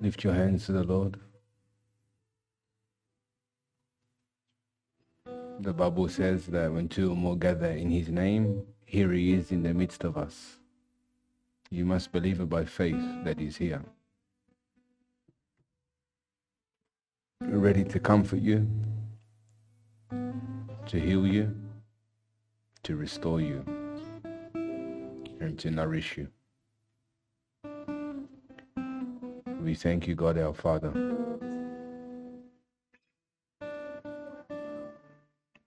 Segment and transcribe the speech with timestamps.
[0.00, 1.20] Lift your hands to the Lord.
[5.60, 9.52] The Bible says that when two or more gather in His name, here He is
[9.52, 10.56] in the midst of us.
[11.70, 13.84] You must believe it by faith that He's here.
[17.42, 18.66] Ready to comfort you,
[20.10, 21.54] to heal you,
[22.84, 23.62] to restore you,
[25.40, 26.28] and to nourish you.
[29.62, 30.90] We thank you, God our Father.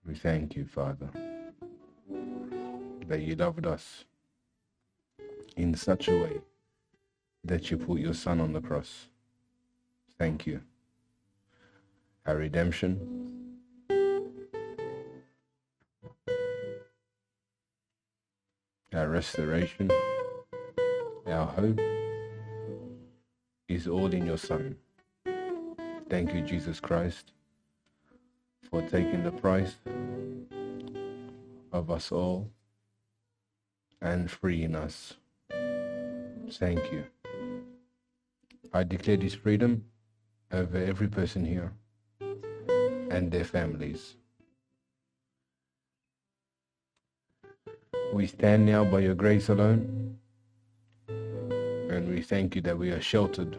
[0.04, 1.08] We thank you, Father,
[3.06, 4.04] that you loved us
[5.56, 6.40] in such a way
[7.44, 9.08] that you put your Son on the cross.
[10.18, 10.60] Thank you.
[12.26, 13.60] Our redemption,
[18.92, 19.90] our restoration,
[21.26, 21.80] our hope
[23.68, 24.76] is all in your Son.
[26.08, 27.32] Thank you, Jesus Christ,
[28.70, 29.76] for taking the price
[31.72, 32.50] of us all
[34.00, 35.14] and freeing us.
[36.52, 37.04] Thank you.
[38.72, 39.84] I declare this freedom
[40.52, 41.72] over every person here
[43.10, 44.16] and their families.
[48.12, 50.18] We stand now by your grace alone,
[52.04, 53.56] and we thank you that we are sheltered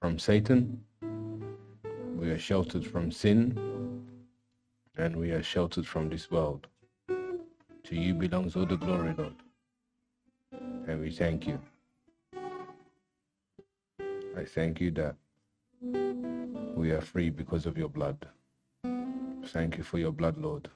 [0.00, 0.82] from Satan,
[2.16, 3.56] we are sheltered from sin,
[4.96, 6.66] and we are sheltered from this world.
[7.06, 9.36] To you belongs all the glory, Lord,
[10.88, 11.60] and we thank you.
[14.36, 15.14] I thank you that
[16.74, 18.26] we are free because of your blood.
[19.46, 20.68] Thank you for your blood, Lord.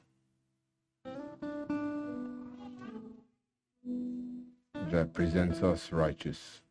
[4.94, 6.62] That presents us righteous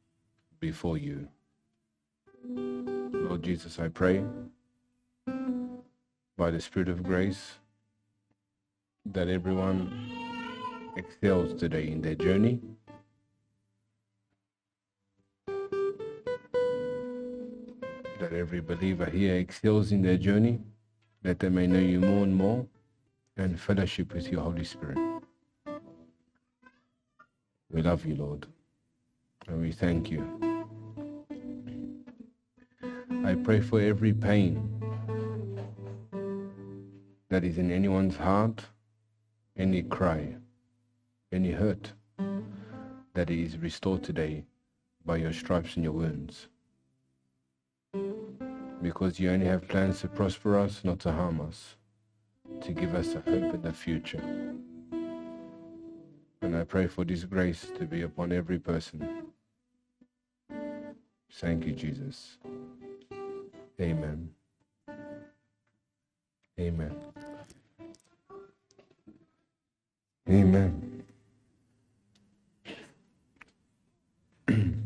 [0.62, 1.28] before you.
[2.48, 4.24] Lord Jesus, I pray
[6.38, 7.56] by the Spirit of grace
[9.08, 10.10] that everyone
[10.96, 12.62] excels today in their journey.
[18.22, 20.62] That every believer here excels in their journey,
[21.24, 22.66] that they may know you more and more
[23.36, 25.13] and fellowship with your Holy Spirit.
[27.84, 28.48] We love you, Lord,
[29.46, 30.24] and we thank you.
[33.26, 34.82] I pray for every pain
[37.28, 38.64] that is in anyone's heart,
[39.58, 40.38] any cry,
[41.34, 41.92] any hurt,
[43.16, 44.46] that is restored today
[45.04, 46.48] by your stripes and your wounds.
[48.82, 51.76] Because you only have plans to prosper us, not to harm us,
[52.62, 54.24] to give us a hope in the future.
[56.44, 59.32] And I pray for this grace to be upon every person.
[61.32, 62.38] Thank you, Jesus.
[63.80, 64.30] Amen.
[66.60, 66.94] Amen.
[70.30, 71.04] Amen.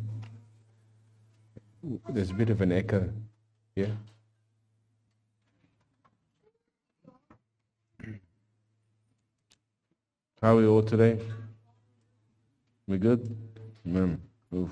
[2.10, 3.10] There's a bit of an echo
[3.76, 3.98] here.
[10.44, 11.20] How are we all today?
[12.88, 13.36] We good?
[13.86, 14.22] Amen.
[14.56, 14.70] Oof.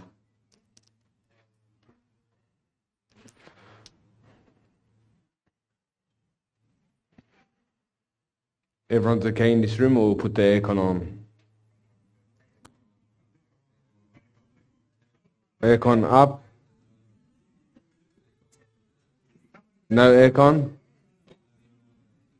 [8.89, 11.25] Everyone's okay in this room or we'll put the aircon on?
[15.61, 16.41] Aircon up.
[19.89, 20.71] No aircon?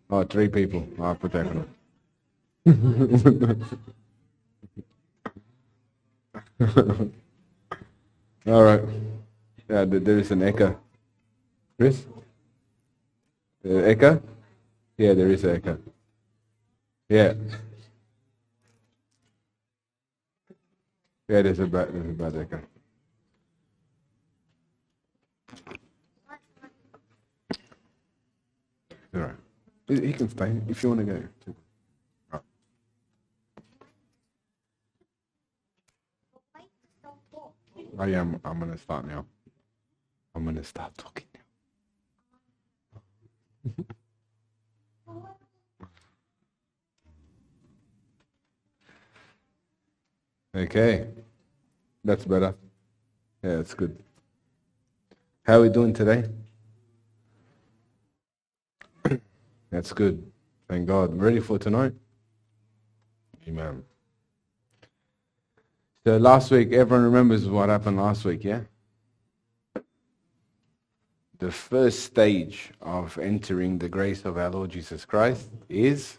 [0.09, 0.87] Oh, three people.
[1.01, 1.65] I'll put the aircon
[2.65, 3.65] on.
[8.47, 8.81] All right.
[9.69, 10.79] Yeah, there is an echo.
[11.77, 12.05] Chris?
[13.65, 14.21] Uh, echo?
[14.97, 15.77] Yeah, there is an echo.
[17.09, 17.33] Yeah.
[21.27, 22.61] Yeah, there's a bad, there's a bad echo.
[29.13, 29.35] All right.
[29.87, 31.55] He can stay if you want to go.
[37.97, 38.39] I am.
[38.43, 39.25] I'm gonna start now.
[40.33, 41.27] I'm gonna start talking
[43.73, 43.81] now.
[50.61, 51.07] okay,
[52.03, 52.55] that's better.
[53.43, 53.97] Yeah, that's good.
[55.43, 56.25] How are we doing today?
[59.69, 60.31] that's good.
[60.67, 61.17] Thank God.
[61.17, 61.93] Ready for tonight?
[63.47, 63.83] Amen.
[66.05, 68.61] So last week, everyone remembers what happened last week, yeah?
[71.39, 76.17] the first stage of entering the grace of our Lord Jesus Christ is.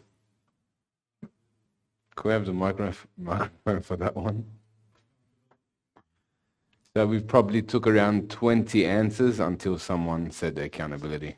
[2.15, 4.45] Can we have the microphone for that one?
[6.95, 11.37] So we probably took around 20 answers until someone said accountability.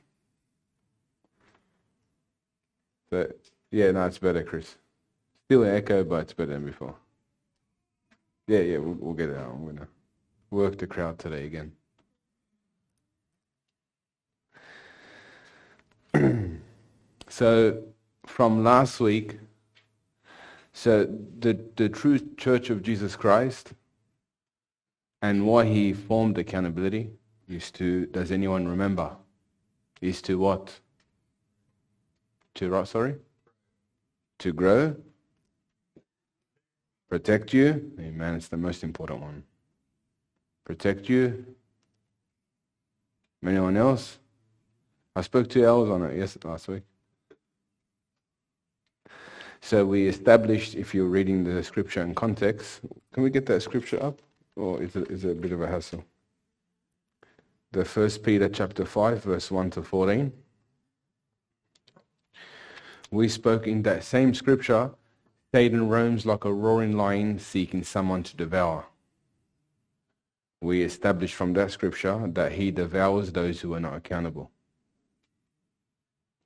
[3.11, 3.39] But
[3.71, 4.77] yeah, no, it's better, Chris.
[5.47, 6.94] Still an echo, but it's better than before.
[8.49, 9.53] Yeah, yeah, we'll, we'll get it out.
[9.53, 9.87] I'm gonna
[10.50, 11.73] work the crowd today again.
[17.29, 17.83] so
[18.25, 19.39] from last week,
[20.73, 21.05] so
[21.41, 23.75] the the true Church of Jesus Christ
[25.21, 27.11] and why he formed accountability
[27.51, 29.15] is to does anyone remember?
[30.01, 30.81] Is to what?
[32.55, 33.17] To sorry?
[34.39, 34.97] To grow.
[37.08, 37.93] Protect you.
[37.99, 38.34] Amen.
[38.34, 39.43] It's the most important one.
[40.64, 41.46] Protect you.
[43.44, 44.19] Anyone else?
[45.16, 46.82] I spoke to Els on it yes last week.
[49.60, 52.81] So we established, if you're reading the scripture in context,
[53.12, 54.20] can we get that scripture up?
[54.56, 56.05] Or is it, is it a bit of a hassle?
[57.72, 60.32] The First Peter chapter 5, verse 1 to 14.
[63.10, 64.90] We spoke in that same scripture,
[65.55, 68.85] Satan roams like a roaring lion seeking someone to devour.
[70.61, 74.50] We establish from that scripture that he devours those who are not accountable.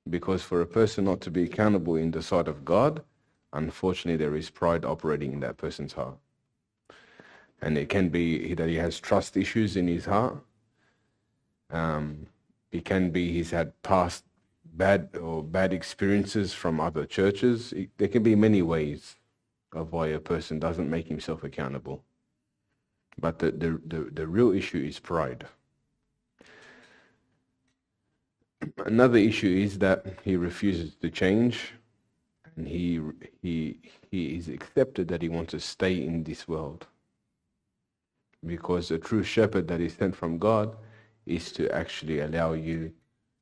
[0.09, 3.03] Because for a person not to be accountable in the sight of God,
[3.51, 6.15] unfortunately, there is pride operating in that person's heart.
[7.61, 10.37] And it can be that he has trust issues in his heart.
[11.69, 12.27] Um,
[12.71, 14.23] it can be he's had past
[14.73, 17.73] bad or bad experiences from other churches.
[17.73, 19.15] It, there can be many ways
[19.73, 22.03] of why a person doesn't make himself accountable.
[23.19, 25.45] But the, the, the, the real issue is pride.
[28.85, 31.73] Another issue is that he refuses to change
[32.55, 33.01] and he,
[33.41, 33.79] he,
[34.09, 36.87] he is accepted that he wants to stay in this world.
[38.45, 40.75] Because a true shepherd that is sent from God
[41.25, 42.93] is to actually allow you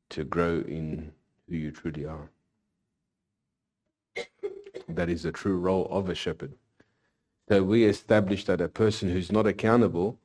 [0.09, 1.11] to grow in
[1.51, 2.29] who you truly are.
[4.87, 6.53] That is the true role of a shepherd.
[7.49, 10.17] So we establish that a person who's not accountable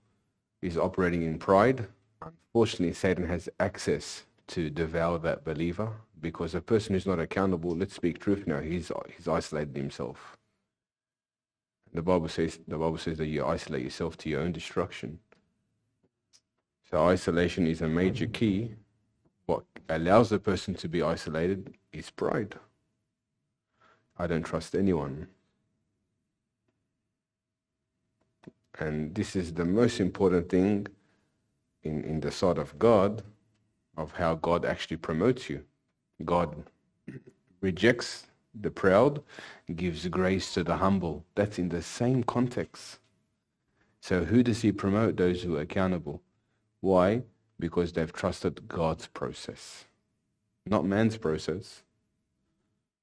[0.62, 1.88] is operating in pride.
[2.22, 7.94] Unfortunately, Satan has access to devour that believer because a person who's not accountable, let's
[7.94, 10.36] speak truth now, he's, he's isolated himself.
[11.92, 15.18] The Bible says the Bible says that you isolate yourself to your own destruction.
[16.90, 18.74] So isolation is a major key.
[19.46, 22.56] What allows a person to be isolated is pride.
[24.18, 25.28] I don't trust anyone.
[28.78, 30.86] And this is the most important thing
[31.82, 33.22] in, in the sight of God
[33.96, 35.64] of how God actually promotes you.
[36.24, 36.64] God
[37.60, 39.22] rejects the proud,
[39.74, 41.24] gives grace to the humble.
[41.34, 42.98] That's in the same context.
[44.00, 45.16] So who does he promote?
[45.16, 46.22] Those who are accountable.
[46.80, 47.22] Why?
[47.58, 49.86] Because they've trusted God's process.
[50.66, 51.82] Not man's process.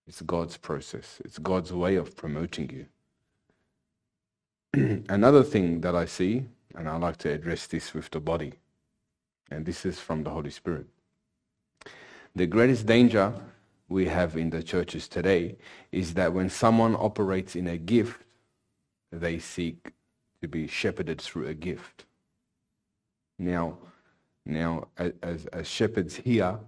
[0.07, 1.21] It's God's process.
[1.23, 2.87] It's God's way of promoting
[4.73, 5.03] you.
[5.09, 6.45] Another thing that I see,
[6.75, 8.53] and I like to address this with the body,
[9.49, 10.87] and this is from the Holy Spirit.
[12.35, 13.33] The greatest danger
[13.87, 15.55] we have in the churches today
[15.91, 18.21] is that when someone operates in a gift,
[19.11, 19.93] they seek
[20.41, 22.05] to be shepherded through a gift.
[23.37, 23.77] Now,
[24.45, 26.59] now as, as shepherds here,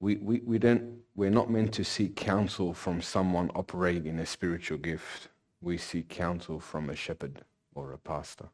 [0.00, 4.26] we, we, we don't, we're not meant to seek counsel from someone operating in a
[4.26, 5.28] spiritual gift.
[5.60, 7.42] We seek counsel from a shepherd
[7.74, 8.48] or a pastor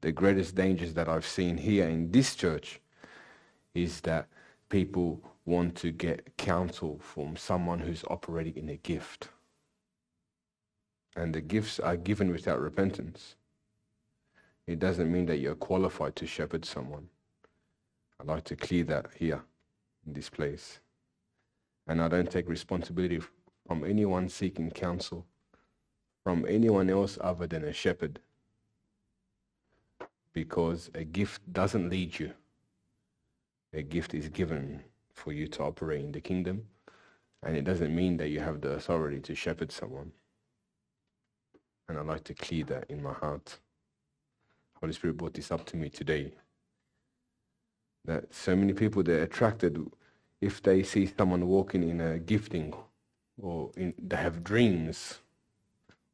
[0.00, 2.80] the greatest dangers that I've seen here in this church
[3.74, 4.28] is that
[4.68, 9.28] people want to get counsel from someone who's operating in a gift.
[11.16, 13.34] And the gifts are given without repentance.
[14.70, 17.08] It doesn't mean that you're qualified to shepherd someone.
[18.20, 19.42] I'd like to clear that here
[20.06, 20.78] in this place.
[21.88, 23.20] And I don't take responsibility
[23.66, 25.26] from anyone seeking counsel
[26.22, 28.20] from anyone else other than a shepherd
[30.32, 32.32] because a gift doesn't lead you.
[33.72, 36.68] A gift is given for you to operate in the kingdom,
[37.42, 40.12] and it doesn't mean that you have the authority to shepherd someone.
[41.88, 43.58] And I'd like to clear that in my heart.
[44.80, 46.32] Holy Spirit brought this up to me today.
[48.04, 49.78] That so many people they're attracted
[50.40, 52.72] if they see someone walking in a gifting
[53.40, 55.18] or in, they have dreams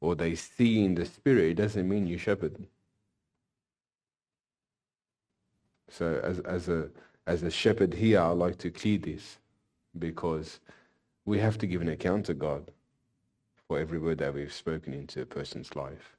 [0.00, 2.66] or they see in the spirit, it doesn't mean you shepherd.
[5.88, 6.90] So as, as, a,
[7.26, 9.38] as a shepherd here, I like to clear this
[9.98, 10.60] because
[11.24, 12.70] we have to give an account to God
[13.66, 16.16] for every word that we've spoken into a person's life.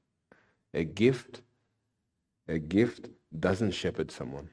[0.74, 1.42] A gift,
[2.48, 4.50] a gift doesn't shepherd someone.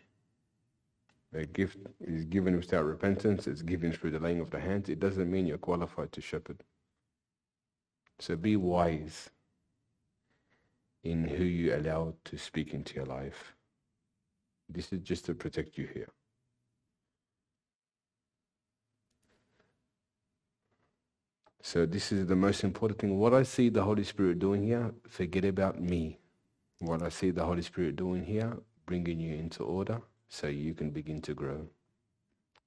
[1.32, 3.46] A gift is given without repentance.
[3.46, 4.88] It's given through the laying of the hands.
[4.88, 6.62] It doesn't mean you're qualified to shepherd.
[8.20, 9.30] So be wise
[11.02, 13.54] in who you allow to speak into your life.
[14.68, 16.08] This is just to protect you here.
[21.60, 23.18] So this is the most important thing.
[23.18, 26.18] What I see the Holy Spirit doing here, forget about me.
[26.84, 30.90] What I see the Holy Spirit doing here, bringing you into order so you can
[30.90, 31.66] begin to grow.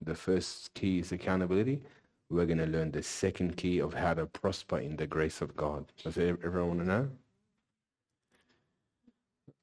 [0.01, 1.83] The first key is accountability.
[2.31, 5.55] We're going to learn the second key of how to prosper in the grace of
[5.55, 5.85] God.
[6.03, 7.09] Does everyone want to know?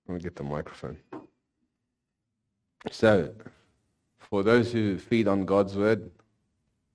[0.07, 0.99] Let me get the microphone.
[2.93, 3.35] So,
[4.19, 6.13] for those who feed on God's word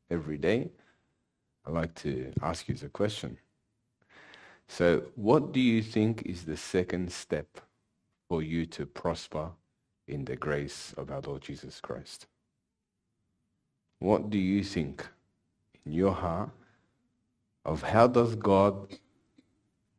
[0.10, 0.70] every day,
[1.68, 3.38] I'd like to ask you a question.
[4.72, 7.60] So, what do you think is the second step
[8.30, 9.50] for you to prosper
[10.08, 12.28] in the grace of our Lord Jesus Christ?
[13.98, 15.06] What do you think
[15.86, 16.52] in your heart
[17.66, 18.96] of how does God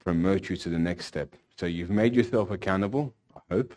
[0.03, 1.35] promote you to the next step?
[1.59, 3.75] So you've made yourself accountable, I hope.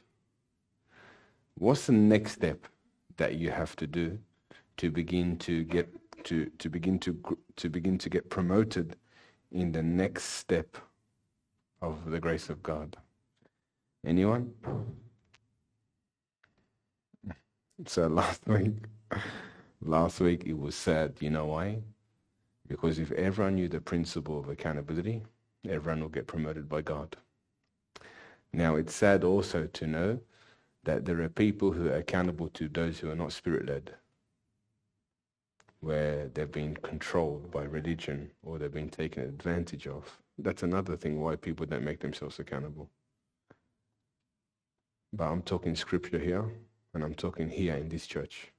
[1.56, 2.68] What's the next step
[3.18, 4.20] that you have to do
[4.78, 5.90] to begin to get
[6.26, 8.96] to, to begin to to begin to get promoted
[9.54, 10.78] in the next step
[11.82, 12.98] of the grace of God?
[14.06, 14.54] Anyone?
[17.86, 18.74] So last week,
[19.82, 21.14] last week it was sad.
[21.20, 21.80] You know why?
[22.68, 25.22] Because if everyone knew the principle of accountability,
[25.68, 27.16] everyone will get promoted by God.
[28.54, 30.20] Now, it's sad also to know
[30.84, 33.96] that there are people who are accountable to those who are not spirit-led,
[35.84, 40.18] where they've been controlled by religion or they've been taken advantage of.
[40.38, 42.90] That's another thing why people don't make themselves accountable.
[45.12, 46.46] But I'm talking scripture here,
[46.94, 48.54] and I'm talking here in this church.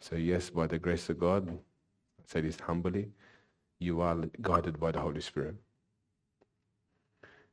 [0.00, 3.12] So yes, by the grace of God, I say this humbly,
[3.78, 5.54] you are guided by the Holy Spirit.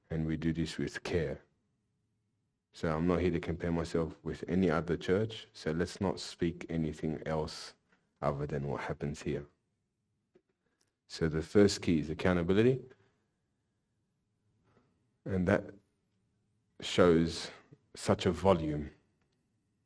[0.09, 1.39] And we do this with care.
[2.75, 5.47] So I'm not here to compare myself with any other church.
[5.53, 7.73] So let's not speak anything else
[8.21, 9.45] other than what happens here.
[11.07, 12.81] So the first key is accountability.
[15.25, 15.63] And that
[16.81, 17.49] shows
[17.95, 18.89] such a volume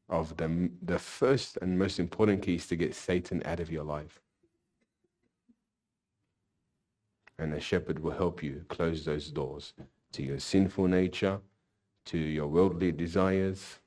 [0.09, 3.83] of the, the first and most important key is to get Satan out of your
[3.83, 4.19] life.
[7.37, 9.73] And the shepherd will help you close those doors
[10.13, 11.39] to your sinful nature,
[12.09, 13.77] to your worldly desires,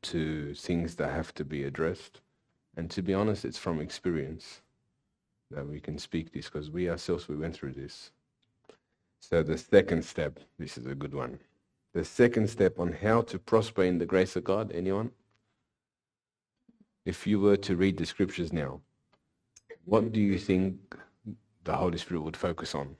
[0.00, 2.22] to things that have to be addressed.
[2.74, 4.62] And to be honest, it's from experience
[5.50, 8.12] that we can speak this because we ourselves, we went through this.
[9.20, 11.38] So the second step, this is a good one.
[11.92, 15.10] The second step on how to prosper in the grace of God, anyone?
[17.04, 18.80] If you were to read the scriptures now,
[19.84, 20.96] what do you think
[21.64, 22.96] the Holy Spirit would focus on?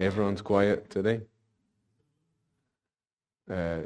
[0.00, 1.20] Everyone's quiet today?
[3.50, 3.80] Uh,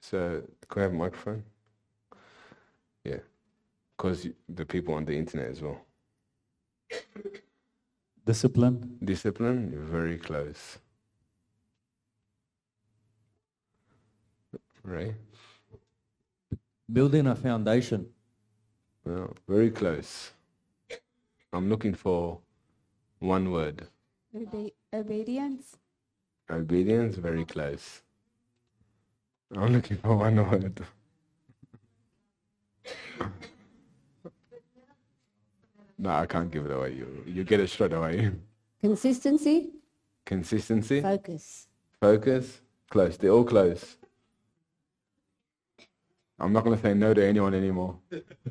[0.00, 1.42] so, can I have a microphone?
[3.04, 3.20] Yeah,
[3.96, 5.80] because the people on the internet as well.
[8.24, 8.98] Discipline.
[9.02, 10.78] Discipline, you're very close.
[14.82, 15.14] Right?
[16.92, 18.08] Building a foundation.
[19.04, 20.32] Well, very close.
[21.52, 22.40] I'm looking for
[23.20, 23.86] one word.
[24.34, 25.76] Obe- obedience.
[26.50, 28.02] Obedience, very close.
[29.54, 30.80] I'm looking for one word.
[35.98, 36.92] no, I can't give it away.
[36.94, 38.30] You you get it straight away.
[38.80, 39.70] Consistency.
[40.24, 41.66] Consistency, Focus.
[42.00, 43.16] focus, close.
[43.16, 43.96] They're all close.
[46.38, 47.98] I'm not going to say no to anyone anymore.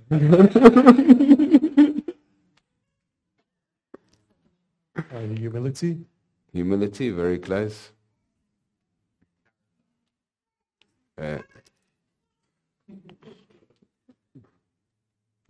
[5.14, 6.00] Uh, humility.
[6.58, 7.92] Humility, very close.
[11.22, 11.38] Uh,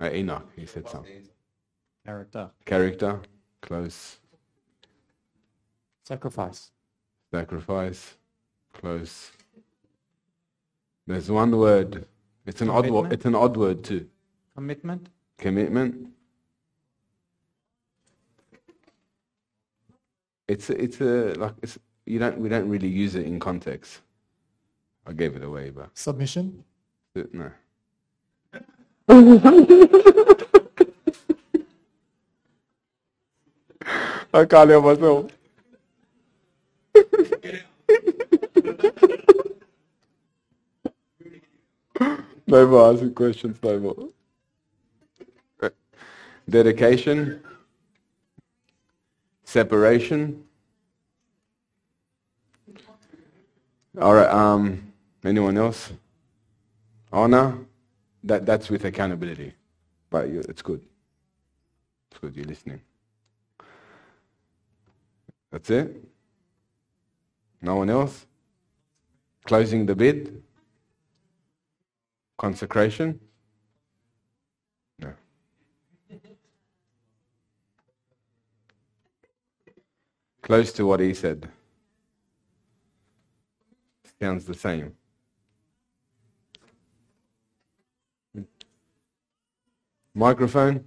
[0.02, 1.30] uh, Enoch, he said something.
[2.06, 2.50] Character.
[2.66, 3.22] Character,
[3.62, 4.18] close.
[6.04, 6.72] Sacrifice.
[7.32, 8.16] Sacrifice,
[8.74, 9.32] close.
[11.06, 12.06] There's one word.
[12.46, 13.14] It's an odd word.
[13.14, 14.10] It's an odd word too.
[14.56, 15.08] Commitment.
[15.38, 16.10] Commitment.
[20.48, 24.00] It's a, it's a like it's you don't, we don't really use it in context.
[25.06, 26.64] I gave it away, but Submission.
[27.16, 27.52] uh, no.
[34.34, 35.32] I can't help myself.
[42.48, 44.10] no more asking questions, no more.
[46.50, 47.42] Dedication,
[49.58, 50.44] separation.
[54.00, 54.30] All right.
[54.30, 55.92] Um, anyone else?
[57.12, 57.58] Honor.
[58.24, 59.54] That that's with accountability,
[60.12, 60.82] but you, it's good.
[62.12, 62.36] It's good.
[62.36, 62.82] You're listening.
[65.52, 65.88] That's it.
[67.62, 68.26] No one else.
[69.46, 70.44] Closing the bid.
[72.38, 73.20] Consecration.
[75.00, 75.14] No.
[80.48, 81.50] Close to what he said.
[84.22, 84.96] Sounds the same.
[90.16, 90.86] Microphone.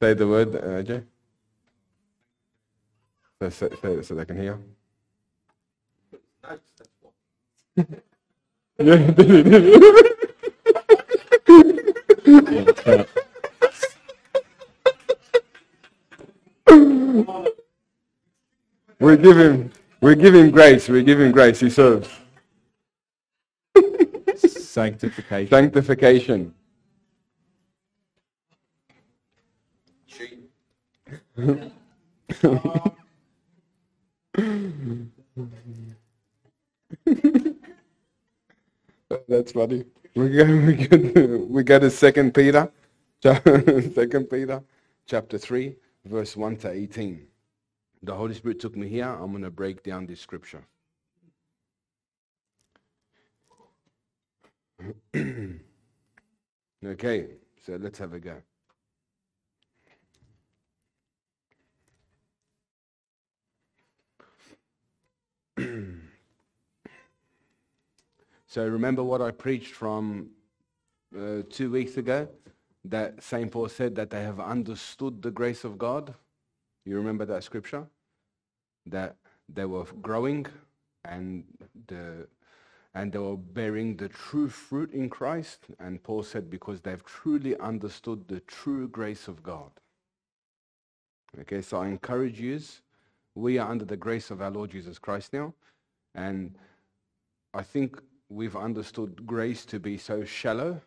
[0.00, 1.04] Say the word, uh, AJ.
[3.40, 4.60] So, so, so, so they can hear.
[12.86, 13.04] yeah,
[19.00, 19.70] We give him,
[20.00, 20.88] we give him grace.
[20.88, 21.60] We give him grace.
[21.60, 22.08] He serves.
[24.36, 25.50] Sanctification.
[25.50, 26.54] Sanctification.
[39.28, 39.84] That's funny.
[40.14, 42.70] We go, we go, to, we go to Second Peter,
[43.22, 44.62] Second Peter,
[45.06, 47.26] chapter three, verse one to eighteen.
[48.04, 49.08] The Holy Spirit took me here.
[49.08, 50.62] I'm going to break down this scripture.
[56.84, 57.28] okay,
[57.64, 58.36] so let's have a go.
[68.46, 70.28] so remember what I preached from
[71.18, 72.28] uh, two weeks ago?
[72.84, 73.50] That St.
[73.50, 76.12] Paul said that they have understood the grace of God.
[76.84, 77.86] You remember that scripture?
[78.86, 79.16] That
[79.48, 80.46] they were growing
[81.04, 81.44] and
[81.86, 82.26] the
[82.94, 85.66] and they were bearing the true fruit in Christ.
[85.80, 89.70] And Paul said, because they've truly understood the true grace of God.
[91.40, 92.60] Okay, so I encourage you,
[93.34, 95.52] we are under the grace of our Lord Jesus Christ now.
[96.14, 96.54] And
[97.52, 100.80] I think we've understood grace to be so shallow.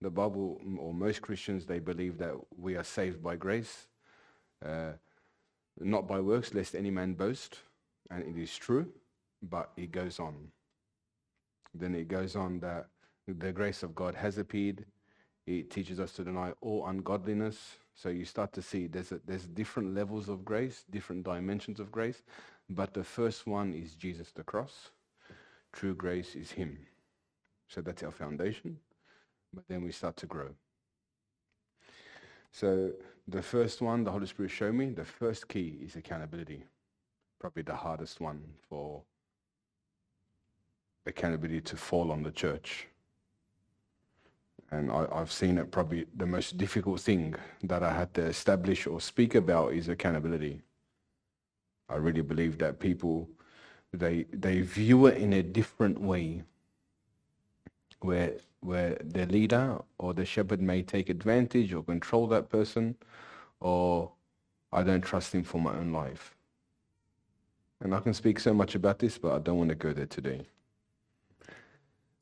[0.00, 3.88] The Bible, or most Christians, they believe that we are saved by grace,
[4.64, 4.92] uh,
[5.80, 7.58] not by works, lest any man boast.
[8.10, 8.86] And it is true,
[9.42, 10.34] but it goes on.
[11.74, 12.88] Then it goes on that
[13.26, 14.84] the grace of God has appeared.
[15.46, 17.78] It teaches us to deny all ungodliness.
[17.94, 21.90] So you start to see there's, a, there's different levels of grace, different dimensions of
[21.92, 22.22] grace.
[22.70, 24.90] But the first one is Jesus the cross.
[25.72, 26.78] True grace is him.
[27.68, 28.78] So that's our foundation.
[29.52, 30.50] But then we start to grow.
[32.50, 32.92] So
[33.28, 36.64] the first one, the Holy Spirit showed me, the first key is accountability.
[37.38, 39.02] Probably the hardest one for
[41.06, 42.88] accountability to fall on the church.
[44.70, 48.86] And I, have seen it probably the most difficult thing that I had to establish
[48.86, 50.60] or speak about is accountability.
[51.88, 53.28] I really believe that people,
[53.92, 56.42] they, they view it in a different way
[58.00, 62.96] where, where the leader or the shepherd may take advantage or control that person
[63.60, 64.12] or
[64.72, 66.34] I don't trust him for my own life.
[67.80, 70.06] And I can speak so much about this, but I don't want to go there
[70.06, 70.42] today.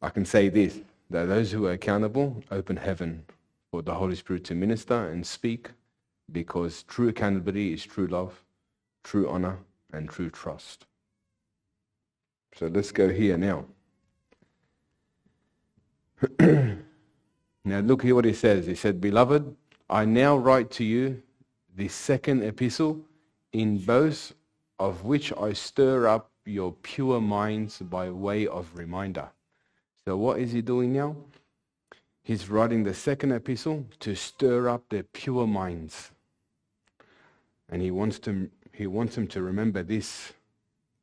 [0.02, 3.24] I can say this, that those who are accountable open heaven
[3.70, 5.70] for the Holy Spirit to minister and speak
[6.30, 8.42] because true accountability is true love,
[9.02, 9.58] true honor,
[9.92, 10.86] and true trust.
[12.54, 13.66] So let's go here now.
[16.38, 18.66] now look here what he says.
[18.66, 19.54] He said, Beloved,
[19.88, 21.22] I now write to you
[21.74, 23.00] the second epistle
[23.52, 24.34] in both
[24.78, 29.28] of which I stir up your pure minds by way of reminder.
[30.04, 31.16] So what is he doing now?
[32.22, 36.10] He's writing the second epistle to stir up their pure minds.
[37.68, 40.32] And he wants them, he wants them to remember this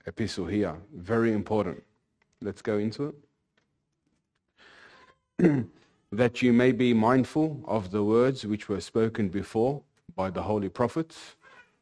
[0.05, 0.75] epistle here.
[0.93, 1.83] Very important.
[2.41, 3.15] Let's go into it.
[6.11, 9.81] that you may be mindful of the words which were spoken before
[10.15, 11.35] by the holy prophets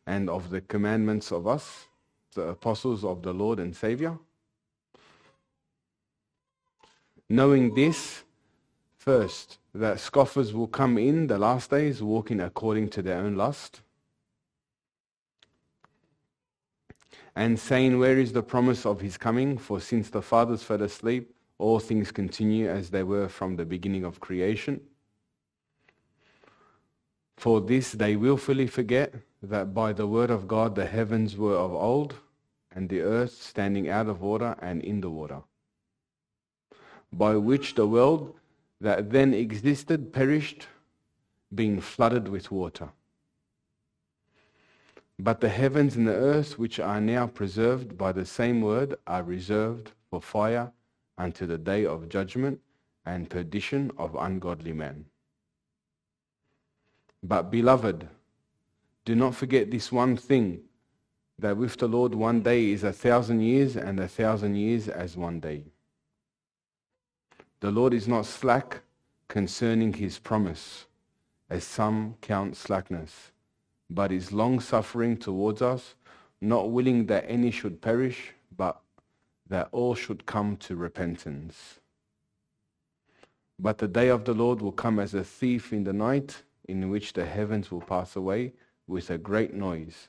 [0.07, 1.87] and of the commandments of us
[2.33, 4.17] the apostles of the Lord and Savior.
[7.29, 8.23] Knowing this,
[8.97, 13.81] first, that scoffers will come in the last days walking according to their own lust.
[17.35, 19.57] And saying, Where is the promise of his coming?
[19.57, 24.03] For since the fathers fell asleep, all things continue as they were from the beginning
[24.03, 24.81] of creation.
[27.37, 31.73] For this they wilfully forget that by the word of God the heavens were of
[31.73, 32.15] old,
[32.73, 35.41] and the earth standing out of water and in the water,
[37.11, 38.35] by which the world
[38.79, 40.67] that then existed perished,
[41.53, 42.89] being flooded with water.
[45.19, 49.21] But the heavens and the earth, which are now preserved by the same word, are
[49.21, 50.71] reserved for fire
[51.17, 52.59] unto the day of judgment
[53.05, 55.05] and perdition of ungodly men.
[57.23, 58.07] But beloved,
[59.05, 60.61] do not forget this one thing,
[61.39, 65.17] that with the Lord one day is a thousand years, and a thousand years as
[65.17, 65.65] one day.
[67.59, 68.81] The Lord is not slack
[69.27, 70.85] concerning his promise,
[71.49, 73.31] as some count slackness,
[73.89, 75.95] but is long-suffering towards us,
[76.39, 78.33] not willing that any should perish,
[79.51, 81.81] that all should come to repentance.
[83.59, 86.89] But the day of the Lord will come as a thief in the night, in
[86.89, 88.53] which the heavens will pass away
[88.87, 90.07] with a great noise,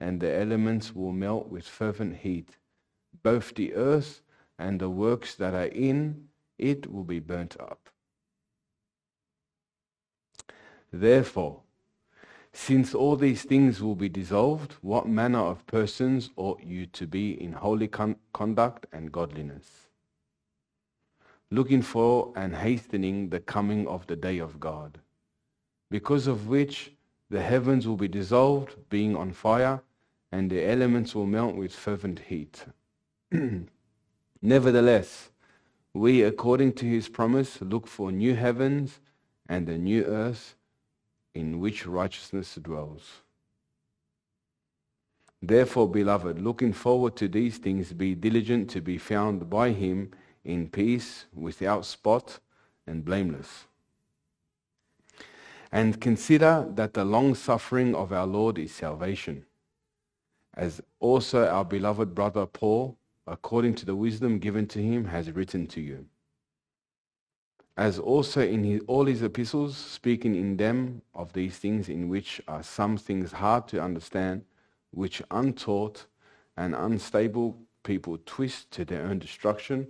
[0.00, 2.56] and the elements will melt with fervent heat.
[3.22, 4.22] Both the earth
[4.58, 6.26] and the works that are in
[6.58, 7.90] it will be burnt up.
[10.92, 11.60] Therefore,
[12.52, 17.40] since all these things will be dissolved, what manner of persons ought you to be
[17.42, 19.86] in holy con- conduct and godliness?
[21.50, 24.98] Looking for and hastening the coming of the day of God,
[25.90, 26.92] because of which
[27.28, 29.82] the heavens will be dissolved, being on fire,
[30.32, 32.64] and the elements will melt with fervent heat.
[34.42, 35.30] Nevertheless,
[35.92, 39.00] we, according to his promise, look for new heavens
[39.48, 40.54] and a new earth
[41.34, 43.22] in which righteousness dwells.
[45.42, 50.10] Therefore, beloved, looking forward to these things, be diligent to be found by him
[50.44, 52.40] in peace, without spot,
[52.86, 53.66] and blameless.
[55.72, 59.46] And consider that the long suffering of our Lord is salvation,
[60.54, 65.66] as also our beloved brother Paul, according to the wisdom given to him, has written
[65.68, 66.06] to you
[67.76, 72.40] as also in his, all his epistles, speaking in them of these things in which
[72.48, 74.44] are some things hard to understand,
[74.90, 76.06] which untaught
[76.56, 79.86] and unstable people twist to their own destruction,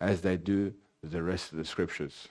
[0.00, 2.28] as they do the rest of the scriptures.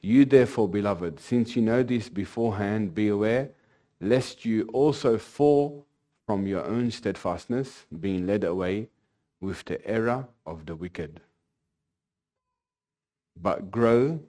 [0.00, 3.50] You therefore, beloved, since you know this beforehand, be aware,
[4.00, 5.86] lest you also fall
[6.26, 8.88] from your own steadfastness, being led away
[9.40, 11.20] with the error of the wicked
[13.40, 14.20] but grow,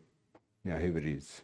[0.64, 1.42] now here it is,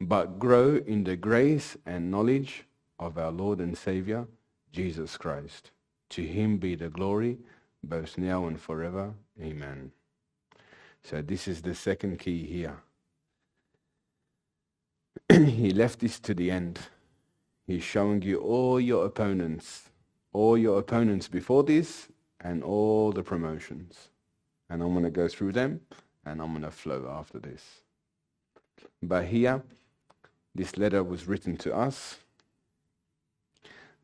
[0.00, 2.64] but grow in the grace and knowledge
[2.98, 4.26] of our Lord and Savior,
[4.72, 5.70] Jesus Christ.
[6.10, 7.38] To him be the glory,
[7.82, 9.14] both now and forever.
[9.40, 9.92] Amen.
[11.02, 12.78] So this is the second key here.
[15.32, 16.78] he left this to the end.
[17.66, 19.90] He's showing you all your opponents,
[20.32, 22.08] all your opponents before this,
[22.40, 24.08] and all the promotions
[24.70, 25.80] and I'm going to go through them
[26.24, 27.82] and I'm going to flow after this.
[29.02, 29.62] But here,
[30.54, 32.18] this letter was written to us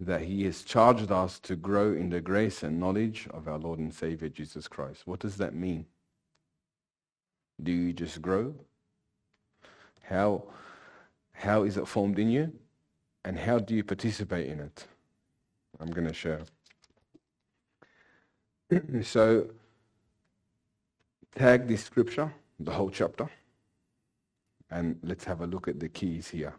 [0.01, 3.79] that he has charged us to grow in the grace and knowledge of our Lord
[3.79, 5.07] and Savior Jesus Christ.
[5.07, 5.87] What does that mean?
[7.63, 8.55] Do you just grow?
[10.03, 10.45] How,
[11.33, 12.53] how is it formed in you?
[13.25, 14.87] And how do you participate in it?
[15.81, 16.43] I'm going to share.
[19.03, 19.49] so
[21.35, 23.29] tag this scripture, the whole chapter,
[24.71, 26.55] and let's have a look at the keys here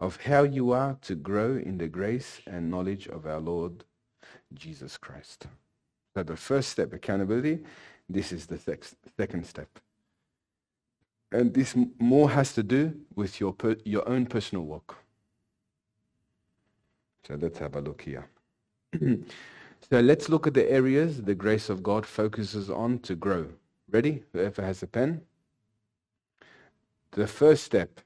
[0.00, 3.84] of how you are to grow in the grace and knowledge of our Lord
[4.52, 5.46] Jesus Christ.
[6.14, 7.60] So the first step, accountability,
[8.08, 8.58] this is the
[9.16, 9.68] second step.
[11.30, 14.96] And this more has to do with your, per, your own personal walk.
[17.26, 18.26] So let's have a look here.
[19.00, 23.46] so let's look at the areas the grace of God focuses on to grow.
[23.92, 24.24] Ready?
[24.32, 25.20] Whoever has a pen.
[27.10, 28.00] The first step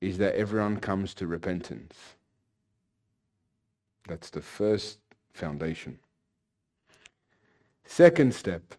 [0.00, 1.94] is that everyone comes to repentance.
[4.08, 4.98] That's the first
[5.32, 6.00] foundation.
[7.84, 8.74] Second step,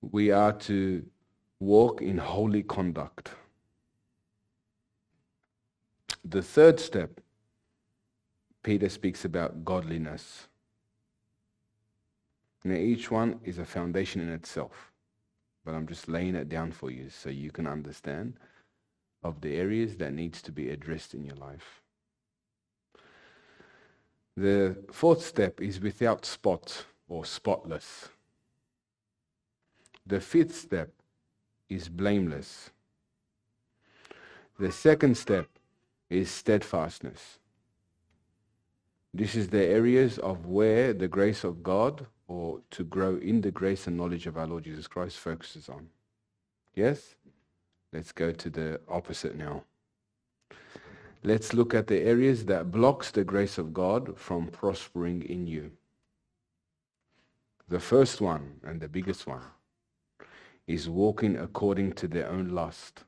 [0.00, 1.04] we are to
[1.60, 3.32] walk in holy conduct.
[6.24, 7.20] The third step
[8.62, 10.48] Peter speaks about godliness.
[12.64, 14.92] Now, each one is a foundation in itself,
[15.64, 18.34] but I'm just laying it down for you so you can understand
[19.22, 21.82] of the areas that needs to be addressed in your life.
[24.36, 28.08] The fourth step is without spot or spotless.
[30.06, 30.90] The fifth step
[31.68, 32.70] is blameless.
[34.58, 35.48] The second step
[36.08, 37.38] is steadfastness.
[39.12, 43.50] This is the areas of where the grace of God or to grow in the
[43.50, 45.88] grace and knowledge of our Lord Jesus Christ focuses on.
[46.74, 47.14] Yes?
[47.92, 49.64] Let's go to the opposite now.
[51.22, 55.70] Let's look at the areas that blocks the grace of God from prospering in you.
[57.68, 59.40] The first one and the biggest one
[60.66, 63.04] is walking according to their own lust.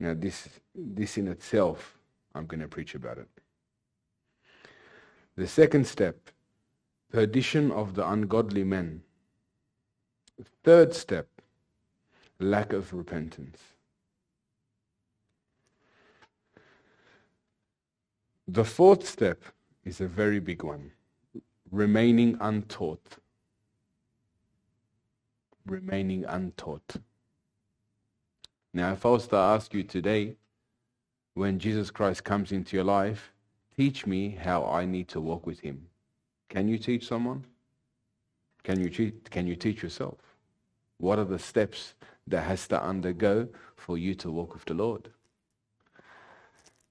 [0.00, 1.96] Now this this in itself
[2.34, 3.28] I'm going to preach about it.
[5.36, 6.16] The second step,
[7.12, 9.02] perdition of the ungodly men.
[10.64, 11.28] Third step,
[12.40, 13.58] lack of repentance.
[18.48, 19.42] The fourth step
[19.84, 20.92] is a very big one
[21.70, 23.18] remaining untaught.
[25.64, 26.96] Remaining untaught.
[28.74, 30.36] Now, if I was to ask you today,
[31.34, 33.32] when Jesus Christ comes into your life,
[33.74, 35.88] teach me how I need to walk with him.
[36.52, 37.46] Can you teach someone?
[38.62, 40.18] Can you, te- can you teach yourself?
[40.98, 41.94] What are the steps
[42.26, 45.08] that has to undergo for you to walk with the Lord?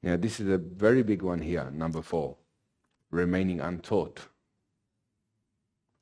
[0.02, 2.38] Now, this is a very big one here, number four,
[3.12, 4.22] remaining untaught.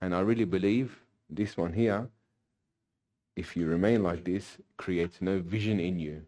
[0.02, 0.98] And I really believe
[1.30, 2.08] this one here,
[3.36, 6.26] if you remain like this, creates no vision in you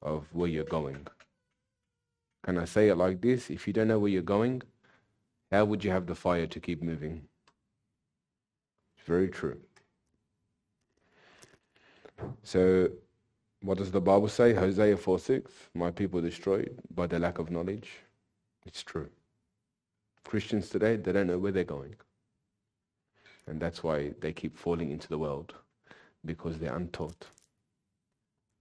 [0.00, 1.06] of where you're going.
[2.42, 3.50] Can I say it like this?
[3.50, 4.62] If you don't know where you're going,
[5.52, 7.22] how would you have the fire to keep moving?
[8.96, 9.58] It's very true.
[12.42, 12.88] So
[13.60, 14.54] what does the Bible say?
[14.54, 17.90] Hosea 4 6, my people destroyed by the lack of knowledge.
[18.64, 19.10] It's true.
[20.24, 21.96] Christians today, they don't know where they're going.
[23.46, 25.52] And that's why they keep falling into the world,
[26.24, 27.26] because they're untaught.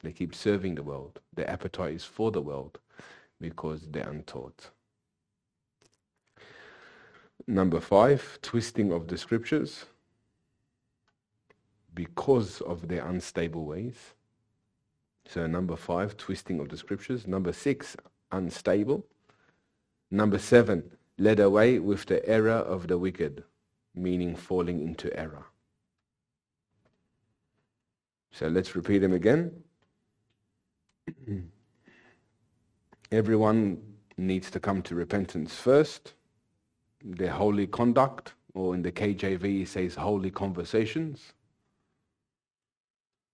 [0.03, 1.19] They keep serving the world.
[1.33, 2.79] Their appetite is for the world,
[3.39, 4.71] because they're untaught.
[7.47, 9.85] Number five, twisting of the scriptures
[11.93, 14.13] because of their unstable ways.
[15.27, 17.27] So number five, twisting of the scriptures.
[17.27, 17.95] Number six,
[18.31, 19.05] unstable.
[20.09, 23.43] Number seven, led away with the error of the wicked,
[23.95, 25.45] meaning falling into error.
[28.31, 29.51] So let's repeat them again.
[33.11, 33.81] Everyone
[34.17, 36.13] needs to come to repentance first.
[37.03, 41.33] Their holy conduct, or in the KJV it says holy conversations.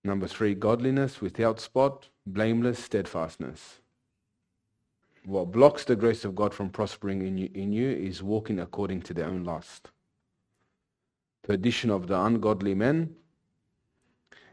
[0.03, 3.80] Number three, godliness without spot, blameless steadfastness.
[5.25, 9.01] What blocks the grace of God from prospering in you, in you is walking according
[9.03, 9.89] to their own lust.
[11.43, 13.15] Perdition of the ungodly men.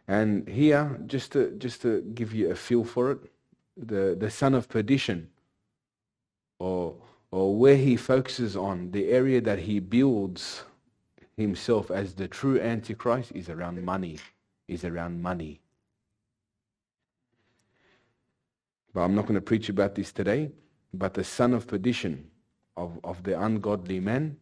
[0.08, 3.18] And here, just to, just to give you a feel for it,
[3.76, 5.30] the, the son of perdition,
[6.58, 6.96] or,
[7.34, 10.62] or where he focuses on, the area that he builds
[11.36, 14.20] himself as the true antichrist is around money
[14.68, 15.60] is around money.
[18.92, 20.52] But I'm not going to preach about this today.
[20.92, 22.30] But the son of perdition
[22.76, 24.36] of, of the ungodly man,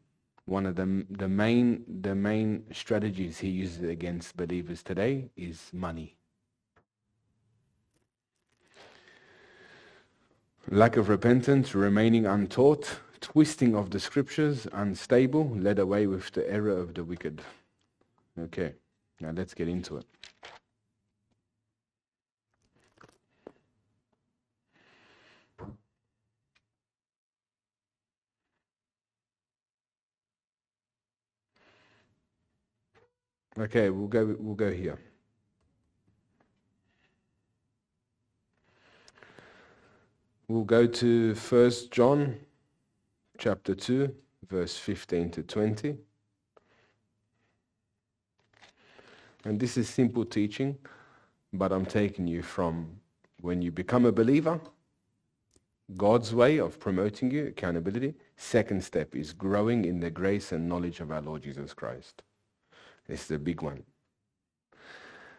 [0.44, 6.18] one of the, the, main, the main strategies he uses against believers today is money.
[10.70, 16.78] Lack of repentance, remaining untaught, twisting of the scriptures, unstable, led away with the error
[16.78, 17.42] of the wicked.
[18.38, 18.74] Okay.
[19.20, 20.06] Now let's get into it.
[33.58, 34.98] Okay, we'll go we'll go here.
[40.52, 42.36] We'll go to First John
[43.38, 44.14] chapter 2
[44.50, 45.96] verse 15 to 20.
[49.46, 50.76] And this is simple teaching,
[51.54, 53.00] but I'm taking you from
[53.40, 54.60] when you become a believer,
[55.96, 58.12] God's way of promoting you, accountability.
[58.36, 62.20] Second step is growing in the grace and knowledge of our Lord Jesus Christ.
[63.08, 63.84] This is a big one.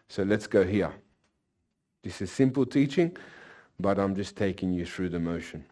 [0.08, 0.92] So let's go here.
[2.02, 3.16] This is simple teaching,
[3.78, 5.64] but I'm just taking you through the motion.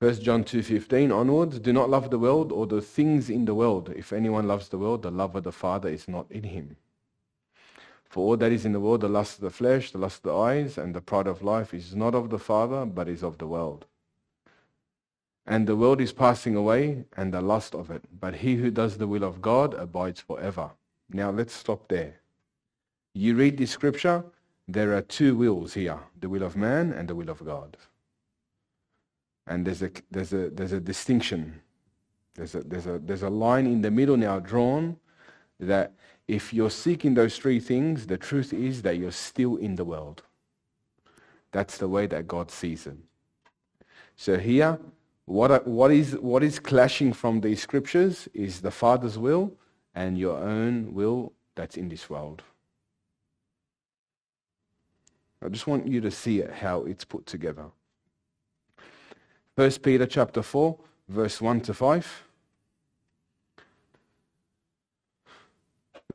[0.00, 3.92] 1 John 2.15 onwards, do not love the world or the things in the world.
[3.94, 6.76] If anyone loves the world, the love of the Father is not in him.
[8.08, 10.32] For all that is in the world, the lust of the flesh, the lust of
[10.32, 13.38] the eyes, and the pride of life is not of the Father, but is of
[13.38, 13.84] the world.
[15.46, 18.02] And the world is passing away, and the lust of it.
[18.18, 20.70] But he who does the will of God abides forever.
[21.10, 22.14] Now let's stop there.
[23.12, 24.24] You read this scripture,
[24.72, 27.76] there are two wills here, the will of man and the will of God.
[29.46, 31.60] And there's a, there's a, there's a distinction.
[32.34, 34.96] There's a, there's, a, there's a line in the middle now drawn
[35.58, 35.92] that
[36.28, 40.22] if you're seeking those three things, the truth is that you're still in the world.
[41.50, 42.96] That's the way that God sees it.
[44.14, 44.78] So here,
[45.24, 49.52] what, what, is, what is clashing from these scriptures is the Father's will
[49.94, 52.42] and your own will that's in this world.
[55.42, 57.66] I just want you to see it, how it's put together.
[59.56, 62.24] First Peter chapter 4, verse 1 to 5.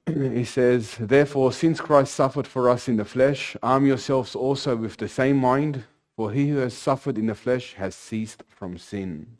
[0.15, 4.97] he says, Therefore, since Christ suffered for us in the flesh, arm yourselves also with
[4.97, 5.83] the same mind,
[6.15, 9.37] for he who has suffered in the flesh has ceased from sin.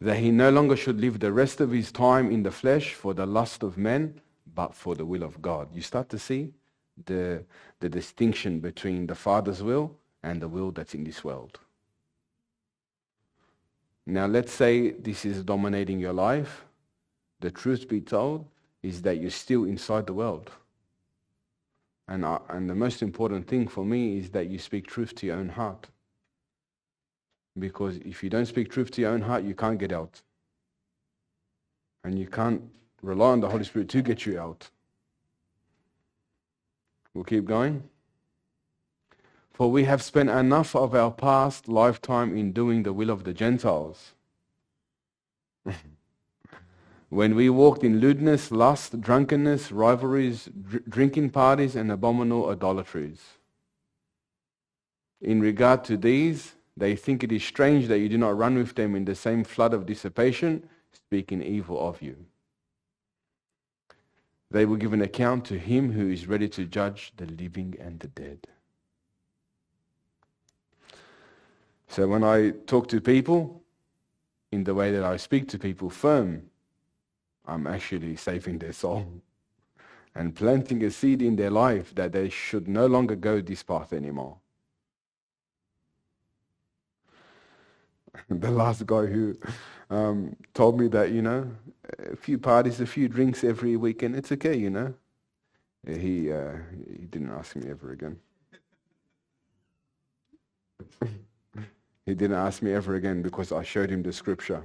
[0.00, 3.14] That he no longer should live the rest of his time in the flesh for
[3.14, 4.20] the lust of men,
[4.54, 5.68] but for the will of God.
[5.74, 6.52] You start to see
[7.06, 7.44] the,
[7.80, 11.58] the distinction between the Father's will and the will that's in this world.
[14.06, 16.64] Now, let's say this is dominating your life.
[17.40, 18.46] The truth be told
[18.82, 20.50] is that you're still inside the world.
[22.06, 25.26] And, uh, and the most important thing for me is that you speak truth to
[25.26, 25.88] your own heart.
[27.58, 30.20] Because if you don't speak truth to your own heart, you can't get out.
[32.02, 32.62] And you can't
[33.04, 34.70] rely on the Holy Spirit to get you out.
[37.12, 37.84] We'll keep going.
[39.52, 43.32] For we have spent enough of our past lifetime in doing the will of the
[43.32, 44.12] Gentiles.
[47.08, 53.20] when we walked in lewdness, lust, drunkenness, rivalries, dr- drinking parties, and abominable idolatries.
[55.20, 58.74] In regard to these, they think it is strange that you do not run with
[58.74, 62.16] them in the same flood of dissipation, speaking evil of you.
[64.54, 67.98] They will give an account to him who is ready to judge the living and
[67.98, 68.46] the dead.
[71.88, 73.64] So when I talk to people,
[74.52, 76.50] in the way that I speak to people firm,
[77.44, 79.04] I'm actually saving their soul
[80.14, 83.92] and planting a seed in their life that they should no longer go this path
[83.92, 84.36] anymore.
[88.28, 89.36] the last guy who
[89.90, 91.50] um, told me that, you know,
[91.98, 94.94] a few parties, a few drinks every weekend, it's okay, you know.
[95.86, 96.52] He, uh,
[96.98, 98.18] he didn't ask me ever again.
[102.06, 104.64] he didn't ask me ever again because I showed him the scripture.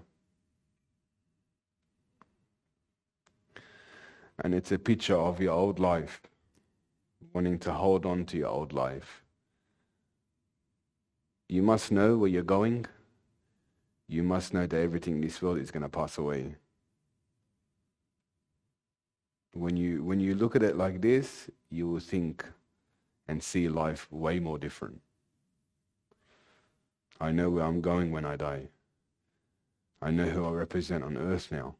[4.41, 6.21] And it's a picture of your old life,
[7.33, 9.23] wanting to hold on to your old life.
[11.49, 12.85] You must know where you're going.
[14.09, 16.55] You must know that everything in this world is going to pass away.
[19.53, 22.43] When you, when you look at it like this, you will think
[23.27, 25.01] and see life way more different.
[27.21, 28.69] I know where I'm going when I die.
[30.01, 31.75] I know who I represent on earth now.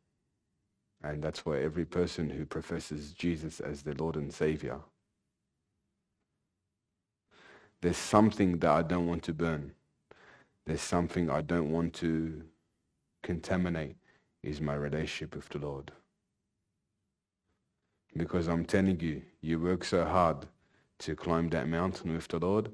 [1.01, 4.81] And that's why every person who professes Jesus as their Lord and Savior,
[7.81, 9.71] there's something that I don't want to burn.
[10.69, 12.43] There's something I don't want to
[13.23, 13.95] contaminate
[14.43, 15.91] is my relationship with the Lord.
[18.15, 20.45] Because I'm telling you, you work so hard
[20.99, 22.69] to climb that mountain with the Lord,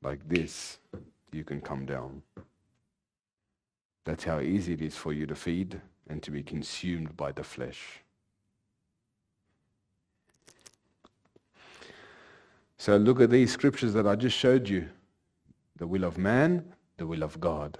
[0.00, 0.78] like this,
[1.32, 2.22] you can come down.
[4.04, 7.42] That's how easy it is for you to feed and to be consumed by the
[7.42, 8.04] flesh.
[12.78, 14.88] So look at these scriptures that I just showed you.
[15.78, 16.64] The will of man,
[17.00, 17.78] the will of God.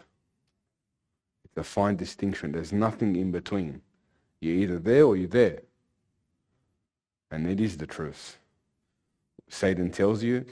[1.45, 2.53] It's a fine distinction.
[2.53, 3.83] There's nothing in between.
[4.41, 5.61] You're either there or you're there.
[7.31, 8.39] And it is the truth.
[9.49, 10.47] Satan tells you,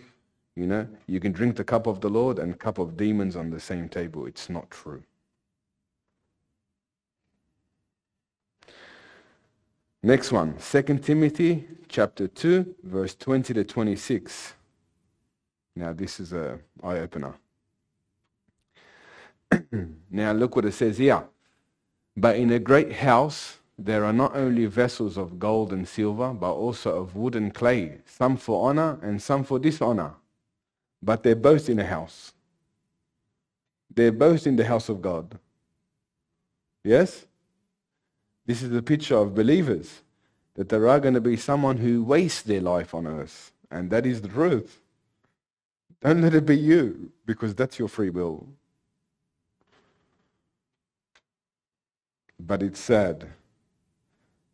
[0.54, 3.48] you know, you can drink the cup of the Lord and cup of demons on
[3.48, 4.26] the same table.
[4.26, 5.02] It's not true.
[10.02, 14.52] Next one, 2 Timothy chapter 2, verse 20 to 26.
[15.74, 17.34] Now this is a eye-opener.
[20.10, 21.24] now look what it says here.
[22.16, 26.52] But in a great house there are not only vessels of gold and silver, but
[26.52, 30.14] also of wood and clay, some for honor and some for dishonor.
[31.02, 32.32] but they're both in a house.
[33.94, 35.38] They're both in the house of God.
[36.84, 37.26] Yes?
[38.46, 40.02] This is the picture of believers
[40.54, 44.06] that there are going to be someone who wastes their life on earth, and that
[44.06, 44.80] is the truth.
[46.00, 48.48] Don't let it be you, because that's your free will.
[52.40, 53.28] But it's sad.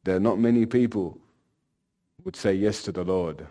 [0.05, 1.19] There are not many people
[2.25, 3.47] would say yes to the Lord.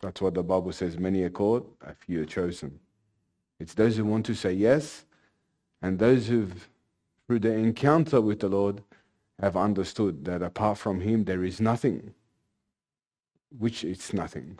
[0.00, 0.98] That's what the Bible says.
[0.98, 2.80] Many are called, a few are chosen.
[3.58, 5.04] It's those who want to say yes,
[5.82, 6.68] and those who've,
[7.26, 8.82] through the encounter with the Lord,
[9.38, 12.14] have understood that apart from Him there is nothing,
[13.58, 14.58] which is nothing.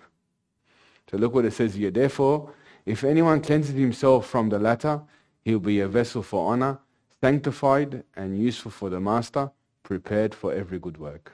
[1.11, 1.91] So look what it says here.
[1.91, 2.53] Therefore,
[2.87, 5.01] if anyone cleanses himself from the latter,
[5.43, 6.79] he'll be a vessel for honor,
[7.21, 9.51] sanctified and useful for the master,
[9.83, 11.33] prepared for every good work.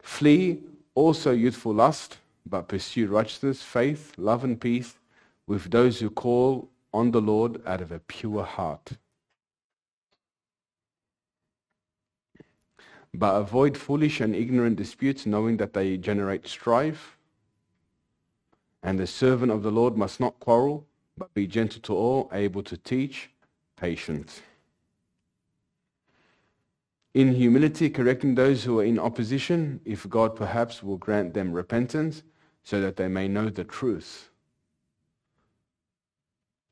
[0.00, 0.58] Flee
[0.94, 4.94] also youthful lust, but pursue righteousness, faith, love, and peace
[5.46, 8.92] with those who call on the Lord out of a pure heart.
[13.12, 17.16] But avoid foolish and ignorant disputes, knowing that they generate strife.
[18.82, 20.86] And the servant of the Lord must not quarrel,
[21.18, 23.29] but be gentle to all, able to teach,
[23.80, 24.42] patient.
[27.14, 32.22] In humility, correcting those who are in opposition, if God perhaps will grant them repentance,
[32.62, 34.30] so that they may know the truth,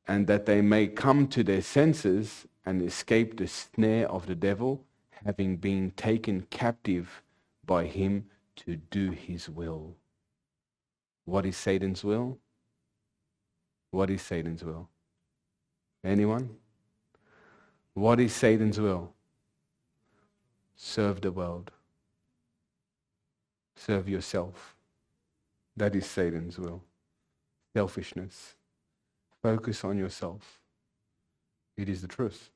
[0.07, 4.85] and that they may come to their senses and escape the snare of the devil,
[5.25, 7.23] having been taken captive
[7.65, 9.97] by him to do his will.
[11.25, 12.39] What is Satan's will?
[13.91, 14.89] What is Satan's will?
[16.05, 16.57] Anyone?
[17.95, 19.13] What is Satan's will?
[20.77, 21.73] Serve the world.
[23.75, 24.75] Serve yourself.
[25.77, 26.83] That is Satan's will.
[27.75, 28.55] Selfishness.
[29.43, 30.61] Focus on yourself.
[31.77, 32.51] It is the truth.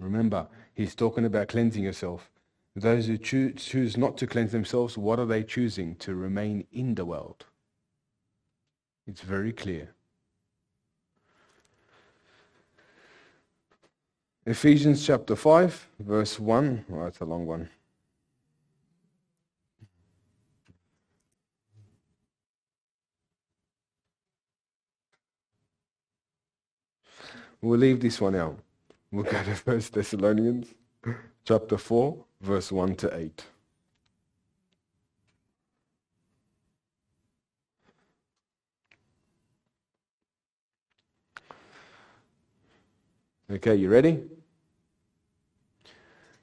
[0.00, 2.30] Remember, he's talking about cleansing yourself.
[2.76, 5.96] Those who choo- choose not to cleanse themselves, what are they choosing?
[5.96, 7.46] To remain in the world.
[9.08, 9.88] It's very clear.
[14.44, 16.84] Ephesians chapter 5, verse 1.
[16.92, 17.70] Oh, it's a long one.
[27.62, 28.58] We'll leave this one out.
[29.10, 30.74] We'll go to First Thessalonians
[31.46, 33.44] chapter 4, verse 1 to 8.
[43.50, 44.20] Okay, you ready?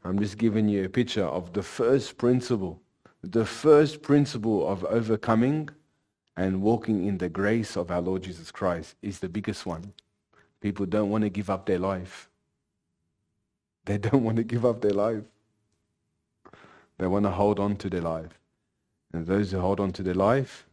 [0.04, 2.82] I'm just giving you a picture of the first principle.
[3.22, 5.70] The first principle of overcoming
[6.36, 9.94] and walking in the grace of our Lord Jesus Christ is the biggest one.
[10.62, 12.28] People don't want to give up their life.
[13.86, 15.26] They don't want to give up their life.
[16.98, 18.40] They want to hold on to their life.
[19.14, 20.66] And those who hold on to their life,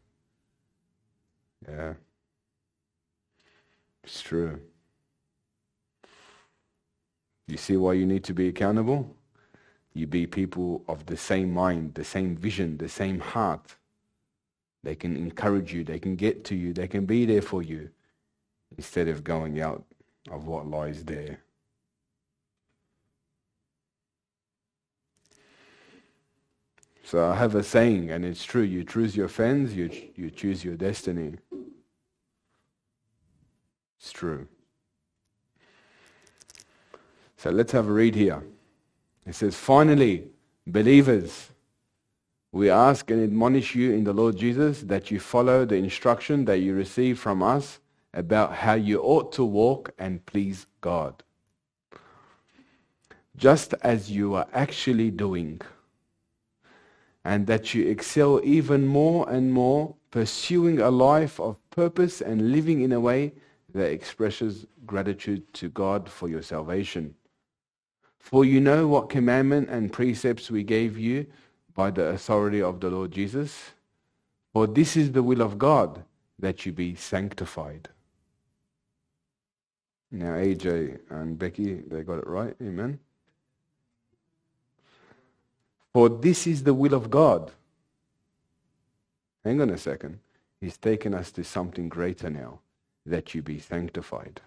[1.68, 1.92] yeah,
[4.02, 4.62] it's true.
[7.48, 9.16] You see why you need to be accountable?
[9.94, 13.76] You be people of the same mind, the same vision, the same heart.
[14.82, 17.90] They can encourage you, they can get to you, they can be there for you
[18.76, 19.84] instead of going out
[20.30, 21.40] of what lies there.
[27.04, 28.62] So I have a saying, and it's true.
[28.62, 31.34] You choose your friends, you, you choose your destiny.
[33.98, 34.48] It's true.
[37.42, 38.44] So let's have a read here.
[39.26, 40.28] It says, Finally,
[40.64, 41.48] believers,
[42.52, 46.58] we ask and admonish you in the Lord Jesus that you follow the instruction that
[46.58, 47.80] you receive from us
[48.14, 51.24] about how you ought to walk and please God.
[53.36, 55.60] Just as you are actually doing
[57.24, 62.82] and that you excel even more and more, pursuing a life of purpose and living
[62.82, 63.32] in a way
[63.74, 67.16] that expresses gratitude to God for your salvation.
[68.22, 71.26] For you know what commandment and precepts we gave you
[71.74, 73.72] by the authority of the Lord Jesus.
[74.52, 76.04] For this is the will of God,
[76.38, 77.88] that you be sanctified.
[80.10, 82.54] Now AJ and Becky, they got it right.
[82.62, 83.00] Amen.
[85.92, 87.50] For this is the will of God.
[89.44, 90.20] Hang on a second.
[90.60, 92.60] He's taken us to something greater now,
[93.04, 94.40] that you be sanctified.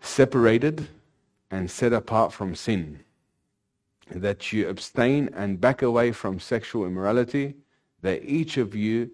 [0.00, 0.88] Separated
[1.50, 3.00] and set apart from sin,
[4.10, 7.54] that you abstain and back away from sexual immorality,
[8.02, 9.10] that each of you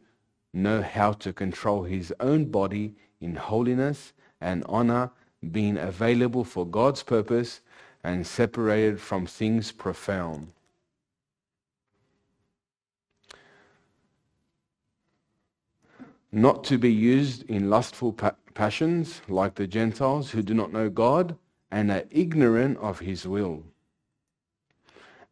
[0.52, 5.10] know how to control his own body in holiness and honor,
[5.52, 7.60] being available for God's purpose
[8.02, 10.52] and separated from things profound.
[16.36, 20.90] Not to be used in lustful pa- passions like the Gentiles who do not know
[20.90, 21.38] God
[21.70, 23.64] and are ignorant of his will.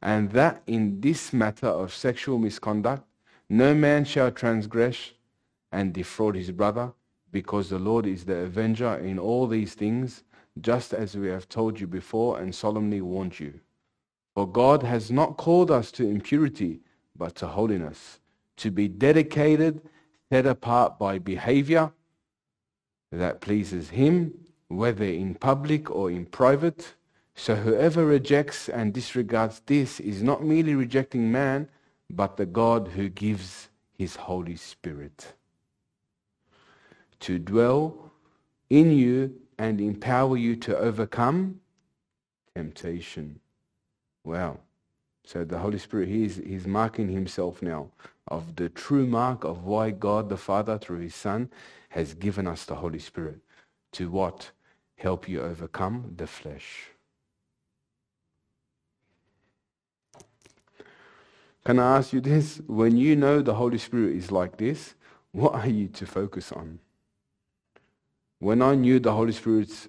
[0.00, 3.04] And that in this matter of sexual misconduct,
[3.50, 5.12] no man shall transgress
[5.70, 6.94] and defraud his brother,
[7.30, 10.24] because the Lord is the avenger in all these things,
[10.62, 13.60] just as we have told you before and solemnly warned you.
[14.34, 16.80] For God has not called us to impurity,
[17.14, 18.20] but to holiness,
[18.56, 19.82] to be dedicated,
[20.30, 21.92] set apart by behavior
[23.12, 24.34] that pleases him,
[24.68, 26.94] whether in public or in private.
[27.34, 31.68] So whoever rejects and disregards this is not merely rejecting man,
[32.10, 35.34] but the God who gives his Holy Spirit
[37.20, 38.12] to dwell
[38.70, 41.60] in you and empower you to overcome
[42.54, 43.40] temptation.
[44.24, 44.60] Wow.
[45.24, 47.90] So the Holy Spirit, he's, he's marking himself now
[48.28, 51.50] of the true mark of why God the Father, through his Son,
[51.90, 53.38] has given us the Holy Spirit.
[53.92, 54.50] To what?
[54.96, 56.90] Help you overcome the flesh.
[61.64, 62.60] Can I ask you this?
[62.66, 64.94] When you know the Holy Spirit is like this,
[65.32, 66.78] what are you to focus on?
[68.38, 69.88] When I knew the Holy Spirit's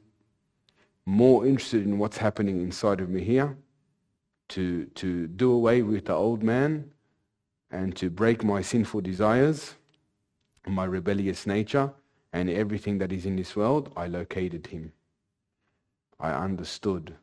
[1.06, 3.58] more interested in what's happening inside of me here,
[4.50, 6.92] to, to do away with the old man
[7.72, 9.76] and to break my sinful desires,
[10.68, 11.92] my rebellious nature,
[12.32, 14.92] and everything that is in this world, I located him.
[16.20, 17.16] I understood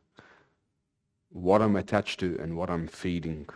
[1.29, 3.47] what I'm attached to and what I'm feeding.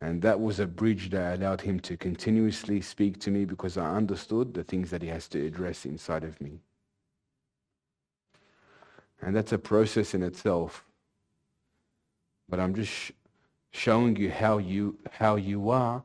[0.00, 3.94] And that was a bridge that allowed him to continuously speak to me because I
[3.94, 6.60] understood the things that he has to address inside of me.
[9.20, 10.84] And that's a process in itself.
[12.50, 13.12] But I'm just sh-
[13.70, 16.02] showing you how you how you are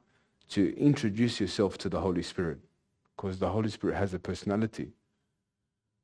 [0.50, 2.60] to introduce yourself to the Holy Spirit
[3.16, 4.92] because the Holy Spirit has a personality.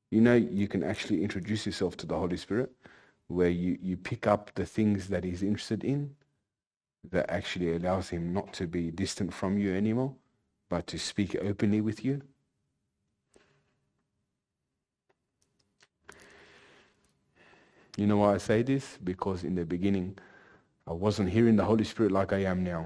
[0.10, 2.72] You know, you can actually introduce yourself to the Holy Spirit
[3.28, 6.16] where you, you pick up the things that he's interested in
[7.10, 10.14] that actually allows him not to be distant from you anymore,
[10.70, 12.22] but to speak openly with you.
[17.98, 18.98] You know why I say this?
[19.04, 20.18] Because in the beginning,
[20.88, 22.86] I wasn't hearing the Holy Spirit like I am now.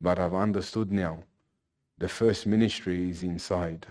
[0.00, 1.24] But I've understood now.
[1.98, 3.86] The first ministry is inside.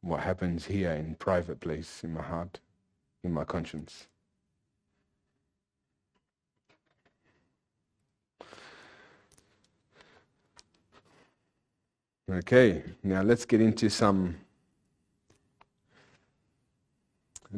[0.00, 2.60] What happens here in private place, in my heart,
[3.22, 4.06] in my conscience.
[12.30, 14.36] Okay, now let's get into some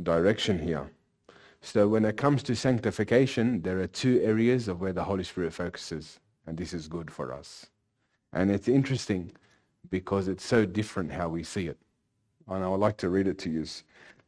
[0.03, 0.91] direction here.
[1.65, 5.55] So when it comes to sanctification, there are two areas of where the Holy Spirit
[5.55, 7.65] focuses, and this is good for us.
[8.35, 9.33] And it's interesting
[9.91, 11.79] because it's so different how we see it.
[12.49, 13.65] And I would like to read it to you.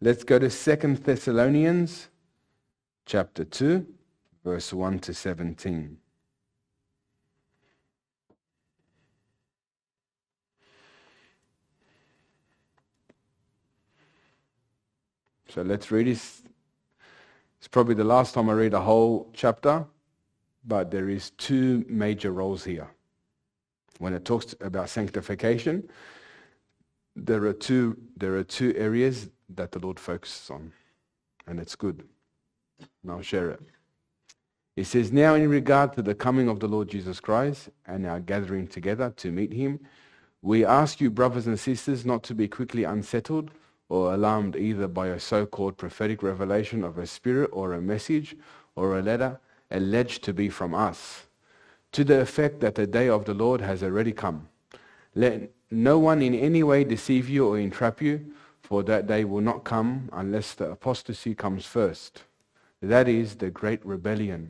[0.00, 2.08] Let's go to Second Thessalonians
[3.04, 3.86] chapter 2,
[4.42, 5.98] verse 1 to 17.
[15.50, 16.42] So let's read this.
[17.66, 19.84] It's probably the last time I read a whole chapter,
[20.64, 22.88] but there is two major roles here.
[23.98, 25.90] When it talks about sanctification,
[27.16, 30.70] there are two there are two areas that the Lord focuses on,
[31.48, 32.04] and it's good.
[33.02, 33.60] And I'll share it.
[34.76, 38.20] He says, Now in regard to the coming of the Lord Jesus Christ and our
[38.20, 39.80] gathering together to meet him,
[40.40, 43.50] we ask you, brothers and sisters, not to be quickly unsettled
[43.88, 48.36] or alarmed either by a so-called prophetic revelation of a spirit or a message
[48.74, 49.38] or a letter
[49.70, 51.26] alleged to be from us,
[51.92, 54.48] to the effect that the day of the Lord has already come.
[55.14, 58.32] Let no one in any way deceive you or entrap you,
[58.62, 62.24] for that day will not come unless the apostasy comes first.
[62.82, 64.48] That is the great rebellion,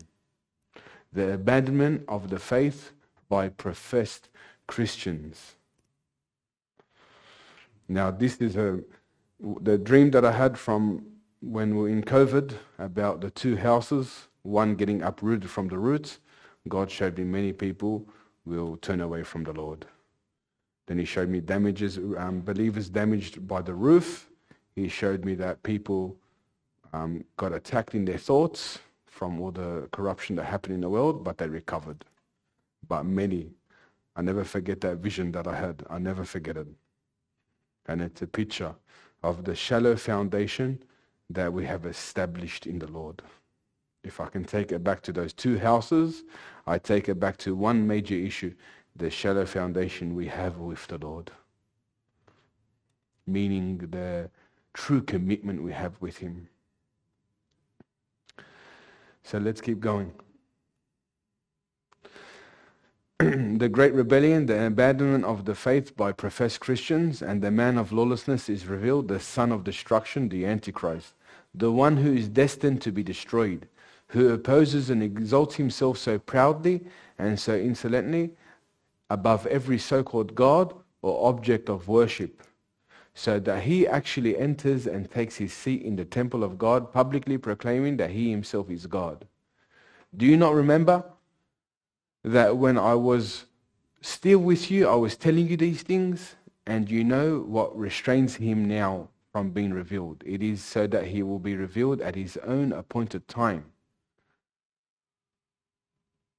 [1.12, 2.92] the abandonment of the faith
[3.28, 4.28] by professed
[4.66, 5.54] Christians.
[7.88, 8.80] Now, this is a
[9.40, 11.04] the dream that I had from
[11.40, 16.20] when we were in COVID about the two houses, one getting uprooted from the roots,
[16.68, 18.08] God showed me many people
[18.44, 19.86] will turn away from the Lord.
[20.86, 24.28] Then he showed me damages, um, believers damaged by the roof.
[24.74, 26.16] He showed me that people
[26.92, 31.24] um, got attacked in their thoughts from all the corruption that happened in the world,
[31.24, 32.04] but they recovered.
[32.88, 33.50] But many,
[34.14, 35.82] I never forget that vision that I had.
[35.90, 36.68] I never forget it.
[37.86, 38.74] And it's a picture
[39.26, 40.80] of the shallow foundation
[41.28, 43.22] that we have established in the Lord.
[44.04, 46.22] If I can take it back to those two houses,
[46.64, 48.54] I take it back to one major issue
[48.94, 51.30] the shallow foundation we have with the Lord,
[53.26, 54.30] meaning the
[54.72, 56.48] true commitment we have with Him.
[59.24, 60.12] So let's keep going.
[63.18, 67.90] the great rebellion, the abandonment of the faith by professed Christians, and the man of
[67.90, 71.14] lawlessness is revealed, the son of destruction, the Antichrist,
[71.54, 73.68] the one who is destined to be destroyed,
[74.08, 76.84] who opposes and exalts himself so proudly
[77.18, 78.32] and so insolently
[79.08, 82.42] above every so-called God or object of worship,
[83.14, 87.38] so that he actually enters and takes his seat in the temple of God, publicly
[87.38, 89.26] proclaiming that he himself is God.
[90.14, 91.02] Do you not remember
[92.26, 93.44] that when I was
[94.00, 96.34] still with you, I was telling you these things,
[96.66, 100.24] and you know what restrains him now from being revealed?
[100.26, 103.66] It is so that he will be revealed at his own appointed time.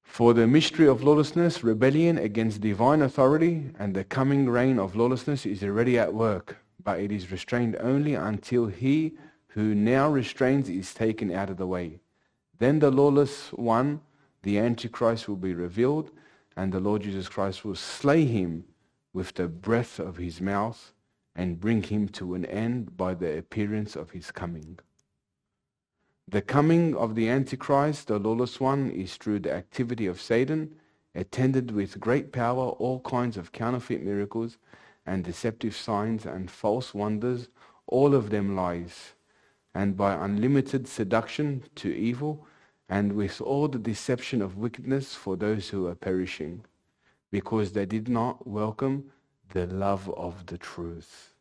[0.04, 5.46] For the mystery of lawlessness, rebellion against divine authority, and the coming reign of lawlessness
[5.46, 9.14] is already at work, but it is restrained only until he
[9.50, 12.02] who now restrains is taken out of the way.
[12.60, 14.02] Then the lawless one,
[14.48, 16.10] the Antichrist, will be revealed,
[16.56, 18.64] and the Lord Jesus Christ will slay him
[19.12, 20.94] with the breath of his mouth
[21.36, 24.80] and bring him to an end by the appearance of his coming.
[26.30, 30.78] The coming of the Antichrist, the lawless one, is through the activity of Satan,
[31.14, 34.58] attended with great power, all kinds of counterfeit miracles
[35.06, 37.50] and deceptive signs and false wonders,
[37.86, 39.14] all of them lies,
[39.76, 42.48] and by unlimited seduction to evil,
[42.90, 46.64] and with all the deception of wickedness for those who are perishing,
[47.32, 49.12] because they did not welcome
[49.50, 51.34] the love of the truth.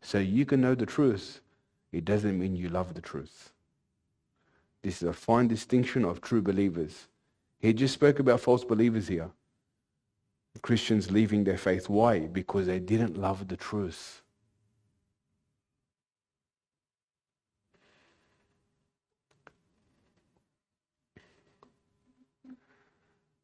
[0.00, 1.40] So you can know the truth,
[1.92, 3.52] it doesn't mean you love the truth.
[4.82, 7.08] This is a fine distinction of true believers.
[7.58, 9.30] He just spoke about false believers here.
[10.62, 11.88] Christians leaving their faith.
[11.88, 12.20] Why?
[12.20, 14.19] Because they didn't love the truth.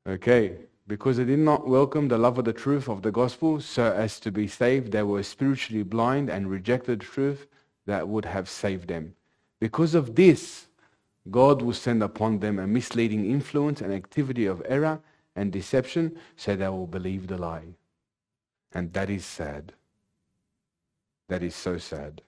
[0.06, 3.92] Okay, because they did not welcome the love of the truth of the gospel so
[3.92, 7.46] as to be saved, they were spiritually blind and rejected the truth
[7.86, 9.14] that would have saved them.
[9.58, 10.66] Because of this,
[11.28, 15.00] God will send upon them a misleading influence and activity of error
[15.34, 17.74] and deception so they will believe the lie.
[18.72, 19.72] And that is sad.
[21.28, 22.22] That is so sad.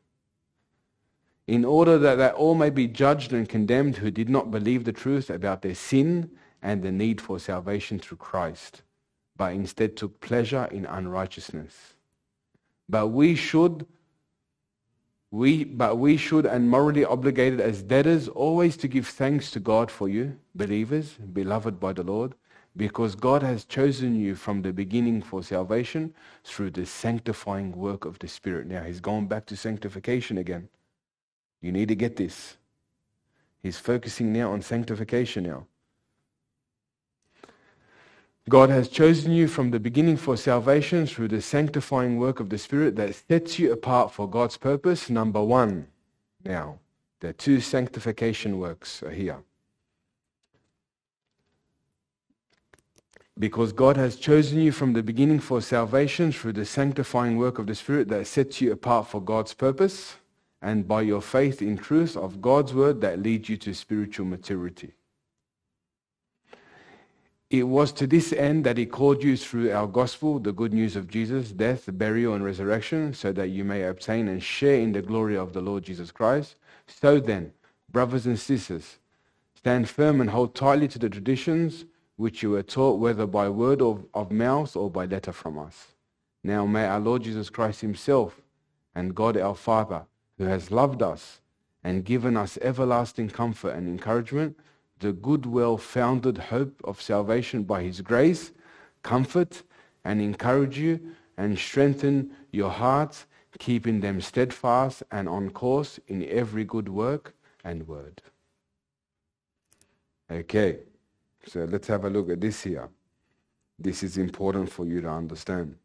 [1.47, 4.93] In order that they all may be judged and condemned who did not believe the
[4.93, 6.31] truth about their sin
[6.63, 8.83] and the need for salvation through Christ,
[9.37, 11.95] but instead took pleasure in unrighteousness.
[12.89, 13.87] But we should
[15.31, 19.91] we, but we should and morally obligated as debtors always to give thanks to God
[19.91, 22.35] for you, believers, beloved by the Lord,
[22.75, 28.19] because God has chosen you from the beginning for salvation through the sanctifying work of
[28.21, 28.67] the Spirit.
[28.67, 30.71] Now he's going back to sanctification again.
[31.61, 32.57] You need to get this.
[33.63, 35.67] He's focusing now on sanctification now.
[38.49, 42.57] God has chosen you from the beginning for salvation through the sanctifying work of the
[42.57, 45.11] Spirit that sets you apart for God's purpose.
[45.11, 45.89] Number one.
[46.45, 46.79] Now,
[47.21, 49.39] the two sanctification works are here.
[53.39, 57.67] Because God has chosen you from the beginning for salvation through the sanctifying work of
[57.67, 60.17] the Spirit that sets you apart for God's purpose,
[60.63, 64.95] and by your faith in truth of God's word that leads you to spiritual maturity.
[67.51, 70.97] It was to this end that he called you through our gospel, the good news
[70.97, 75.01] of Jesus' death, burial, and resurrection, so that you may obtain and share in the
[75.01, 76.57] glory of the Lord Jesus Christ.
[76.87, 77.53] So then,
[77.91, 78.99] brothers and sisters,
[79.55, 81.87] stand firm and hold tightly to the traditions
[82.17, 85.95] which you were taught, whether by word of, of mouth or by letter from us.
[86.45, 88.43] Now may our Lord Jesus Christ himself
[88.95, 90.05] and God our Father,
[90.37, 91.41] who has loved us
[91.83, 94.59] and given us everlasting comfort and encouragement,
[95.01, 98.53] the good, well-founded hope of salvation by his grace,
[99.03, 99.63] comfort
[100.05, 101.01] and encourage you
[101.37, 103.27] and strengthen your hearts,
[103.59, 107.35] keeping them steadfast and on course in every good work
[107.65, 108.23] and word.
[110.31, 110.79] Okay,
[111.47, 112.89] so let's have a look at this here.
[113.79, 115.77] This is important for you to understand.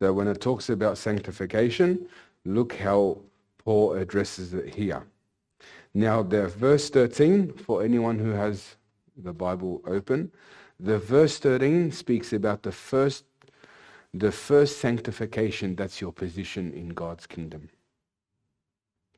[0.00, 2.06] So when it talks about sanctification,
[2.44, 3.18] look how
[3.58, 5.04] Paul addresses it here.
[5.96, 8.76] Now, the verse 13, for anyone who has
[9.16, 10.30] the Bible open,
[10.78, 13.24] the verse 13 speaks about the first,
[14.12, 15.74] the first sanctification.
[15.74, 17.70] That's your position in God's kingdom.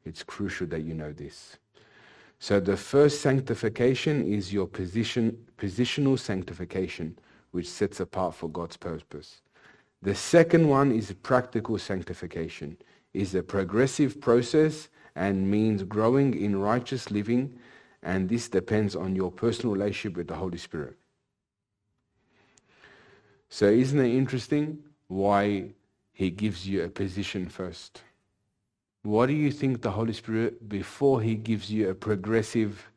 [0.05, 1.57] It's crucial that you know this.
[2.39, 7.19] So the first sanctification is your position, positional sanctification,
[7.51, 9.43] which sets apart for God's purpose.
[10.03, 12.77] The second one is practical sanctification,
[13.15, 14.89] is a progressive process
[15.19, 17.59] and means growing in righteous living,
[18.05, 20.97] and this depends on your personal relationship with the Holy Spirit.
[23.49, 25.71] So isn't it interesting why
[26.13, 28.03] he gives you a position first?
[29.03, 32.89] What do you think the Holy Spirit, before he gives you a progressive,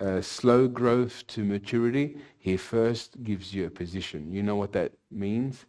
[0.00, 4.30] uh, slow growth to maturity, he first gives you a position.
[4.30, 5.64] You know what that means?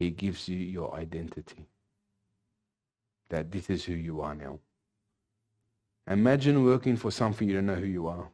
[0.00, 1.66] He gives you your identity.
[3.28, 4.58] That this is who you are now.
[6.08, 8.28] Imagine working for something you don't know who you are.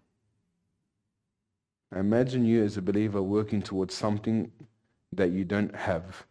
[1.94, 4.50] Imagine you as a believer working towards something
[5.12, 6.26] that you don't have.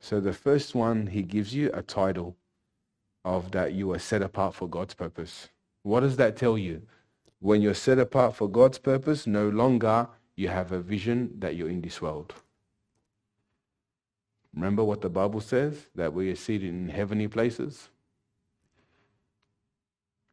[0.00, 2.36] So the first one, he gives you a title
[3.24, 5.48] of that you are set apart for God's purpose.
[5.82, 6.82] What does that tell you?
[7.40, 11.68] When you're set apart for God's purpose, no longer you have a vision that you're
[11.68, 12.34] in this world.
[14.54, 17.90] Remember what the Bible says, that we are seated in heavenly places?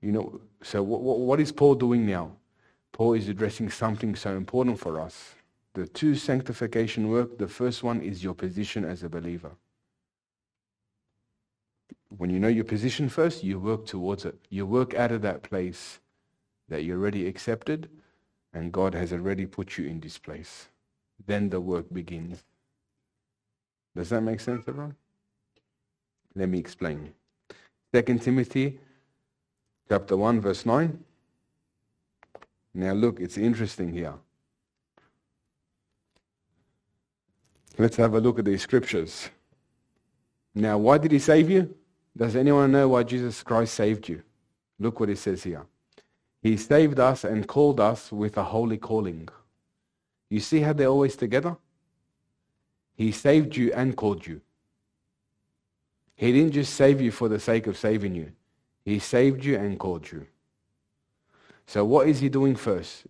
[0.06, 2.34] You know, so what, what is Paul doing now?
[2.92, 5.34] Paul is addressing something so important for us.
[5.74, 9.50] The two sanctification work, the first one is your position as a believer.
[12.16, 14.38] When you know your position first, you work towards it.
[14.52, 16.00] You work out of that place
[16.70, 17.90] that you're already accepted
[18.54, 20.68] and God has already put you in this place.
[21.26, 22.44] Then the work begins.
[23.96, 24.98] Does that make sense, everyone?
[26.36, 27.12] Let me explain.
[27.92, 28.80] Second Timothy
[29.90, 31.04] chapter 1, verse 9.
[32.74, 34.14] Now look, it's interesting here.
[37.78, 39.30] Let's have a look at these scriptures.
[40.54, 41.76] Now, why did he save you?
[42.18, 44.24] Does anyone know why Jesus Christ saved you?
[44.80, 45.66] Look what it says here.
[46.42, 49.28] He saved us and called us with a holy calling.
[50.30, 51.58] You see how they're always together?
[52.96, 54.42] He saved you and called you.
[56.16, 58.32] He didn't just save you for the sake of saving you.
[58.86, 60.28] He saved you and called you.
[61.66, 63.08] So what is he doing first?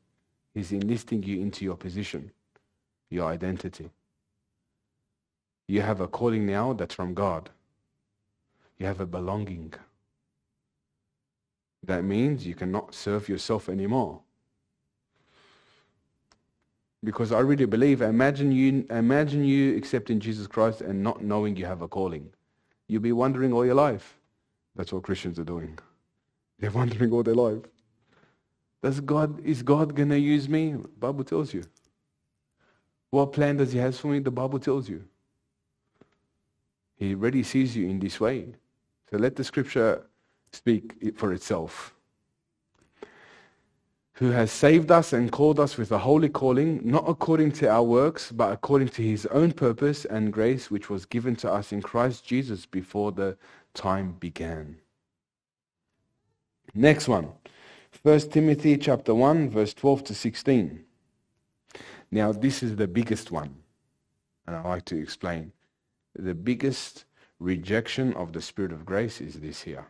[0.54, 2.32] He's enlisting you into your position,
[3.10, 3.92] your identity.
[5.68, 7.50] You have a calling now that's from God.
[8.78, 9.74] You have a belonging.
[11.84, 14.22] That means you cannot serve yourself anymore.
[17.04, 21.66] Because I really believe, imagine you, imagine you accepting Jesus Christ and not knowing you
[21.66, 22.30] have a calling.
[22.88, 24.18] You'll be wondering all your life.
[24.76, 25.78] That's what Christians are doing.
[26.60, 27.64] They're wondering all their life.
[28.84, 30.76] Does God, is God going to use me?
[31.00, 31.64] Bible tells you.
[33.10, 34.20] What plan does he have for me?
[34.20, 35.04] The Bible tells you.
[36.98, 38.56] He already sees you in this way.
[39.10, 40.06] So let the scripture
[40.52, 41.94] speak for itself.
[44.14, 47.84] Who has saved us and called us with a holy calling, not according to our
[47.84, 51.82] works, but according to his own purpose and grace, which was given to us in
[51.82, 53.38] Christ Jesus before the
[53.76, 54.78] time began.
[56.74, 57.30] Next one.
[58.02, 60.84] 1 Timothy chapter 1, verse 12 to 16.
[62.12, 63.56] Now, this is the biggest one,
[64.46, 65.52] and I like to explain.
[66.16, 67.06] The biggest
[67.40, 69.88] rejection of the Spirit of grace is this here.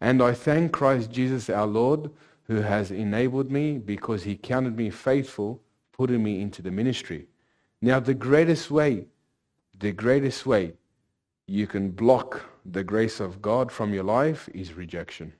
[0.00, 2.10] And I thank Christ Jesus our Lord,
[2.46, 7.26] who has enabled me because he counted me faithful, putting me into the ministry.
[7.80, 9.06] Now, the greatest way,
[9.78, 10.74] the greatest way
[11.46, 15.32] you can block the grace of God from your life is rejection.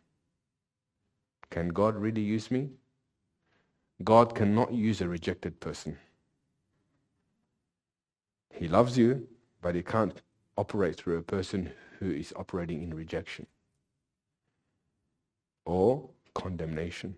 [1.50, 2.70] Can God really use me?
[4.02, 5.96] God cannot use a rejected person.
[8.52, 9.26] He loves you,
[9.62, 10.20] but he can't
[10.57, 13.46] operate through a person who is operating in rejection
[15.64, 17.16] or condemnation.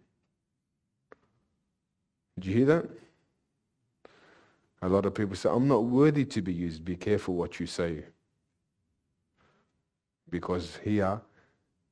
[2.39, 2.89] Did you hear that?
[4.83, 6.85] A lot of people say, I'm not worthy to be used.
[6.85, 8.05] Be careful what you say.
[10.29, 11.21] Because here,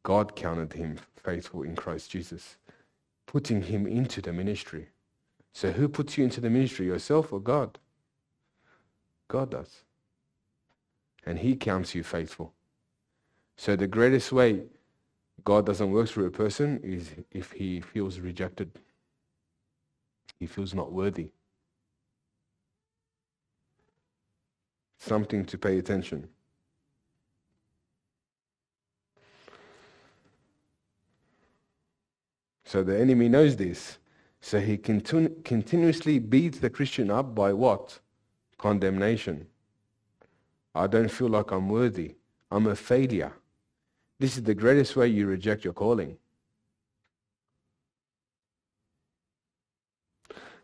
[0.03, 2.57] God counted him faithful in Christ Jesus,
[3.27, 4.89] putting him into the ministry.
[5.53, 7.79] So who puts you into the ministry, yourself or God?
[9.29, 9.83] God does.
[11.25, 12.53] And he counts you faithful.
[13.57, 14.65] So the greatest way
[15.45, 18.71] God doesn't work through a person is if he feels rejected.
[20.39, 21.31] He feels not worthy.
[24.99, 26.29] Something to pay attention.
[32.75, 33.99] So the enemy knows this.
[34.41, 38.01] So he continu- continuously beats the Christian up by what?
[38.59, 39.47] Condemnation.
[40.75, 42.17] I don't feel like I'm worthy.
[42.51, 43.33] I'm a failure.
[44.19, 46.17] This is the greatest way you reject your calling.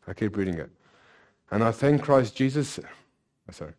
[0.09, 0.71] I keep reading it.
[1.53, 3.75] And I thank Christ Jesus, oh, sorry.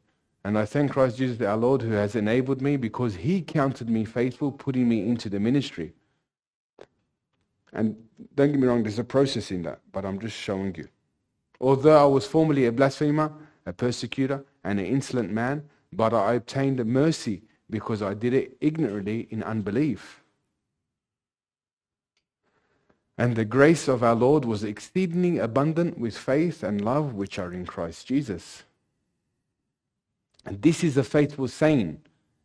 [0.45, 4.05] And I thank Christ Jesus our Lord who has enabled me because he counted me
[4.05, 5.95] faithful, putting me into the ministry.
[7.73, 7.95] And
[8.35, 10.87] don't get me wrong, there's a process in that, but I'm just showing you.
[11.59, 13.31] Although I was formerly a blasphemer,
[13.65, 19.27] a persecutor, and an insolent man, but I obtained mercy because I did it ignorantly
[19.29, 20.21] in unbelief.
[23.17, 27.53] And the grace of our Lord was exceedingly abundant with faith and love which are
[27.53, 28.63] in Christ Jesus.
[30.45, 32.01] And this is a faithful saying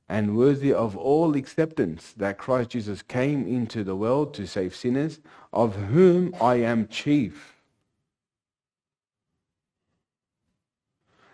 [0.08, 5.20] and worthy of all acceptance that Christ Jesus came into the world to save sinners,
[5.52, 7.56] of whom I am chief.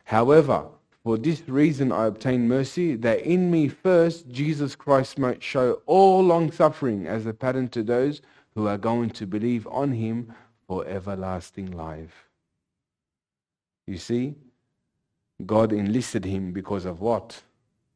[0.05, 0.67] However,
[1.05, 6.23] for this reason I obtained mercy, that in me first Jesus Christ might show all
[6.23, 8.23] long-suffering as a pattern to those
[8.55, 10.33] who are going to believe on him
[10.67, 12.29] for everlasting life.
[13.87, 14.35] You see,
[15.45, 17.43] God enlisted him because of what?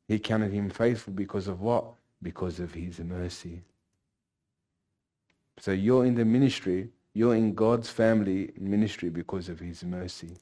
[0.09, 1.85] He counted him faithful because of what?
[2.23, 3.63] Because of his mercy.
[5.59, 10.37] So you're in the ministry, you're in God's family ministry because of his mercy.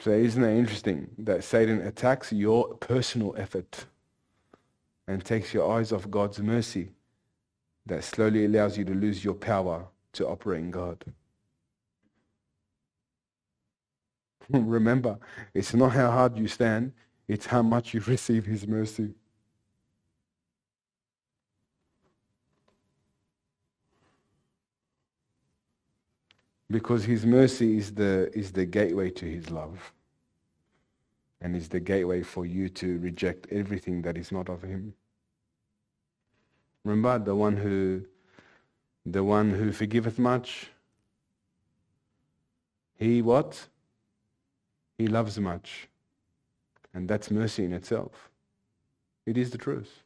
[0.00, 3.86] So isn't that interesting that Satan attacks your personal effort
[5.06, 6.90] and takes your eyes off God's mercy
[7.86, 11.04] that slowly allows you to lose your power to operate in God.
[14.50, 15.18] Remember,
[15.52, 16.92] it's not how hard you stand,
[17.28, 19.14] it's how much you receive his mercy.
[26.70, 29.92] Because his mercy is the, is the gateway to his love.
[31.40, 34.94] And is the gateway for you to reject everything that is not of him.
[36.84, 38.04] Remember the one who
[39.06, 40.70] the one who forgiveth much,
[42.96, 43.68] he what?
[44.98, 45.88] He loves much.
[46.92, 48.30] And that's mercy in itself.
[49.26, 50.02] It is the truth.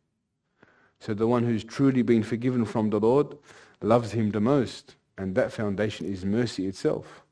[1.01, 3.37] So the one who's truly been forgiven from the Lord
[3.83, 4.97] loves him the most.
[5.17, 7.23] And that foundation is mercy itself.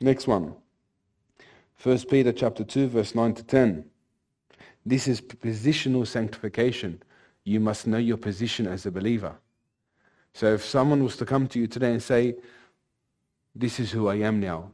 [0.00, 0.54] Next one.
[1.82, 3.84] 1 Peter chapter 2 verse 9 to 10.
[4.84, 7.02] This is positional sanctification
[7.48, 9.34] you must know your position as a believer.
[10.34, 12.36] So if someone was to come to you today and say,
[13.54, 14.70] this is who I am now.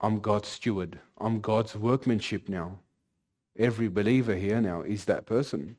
[0.00, 0.98] I'm God's steward.
[1.18, 2.78] I'm God's workmanship now.
[3.56, 5.76] Every believer here now is that person.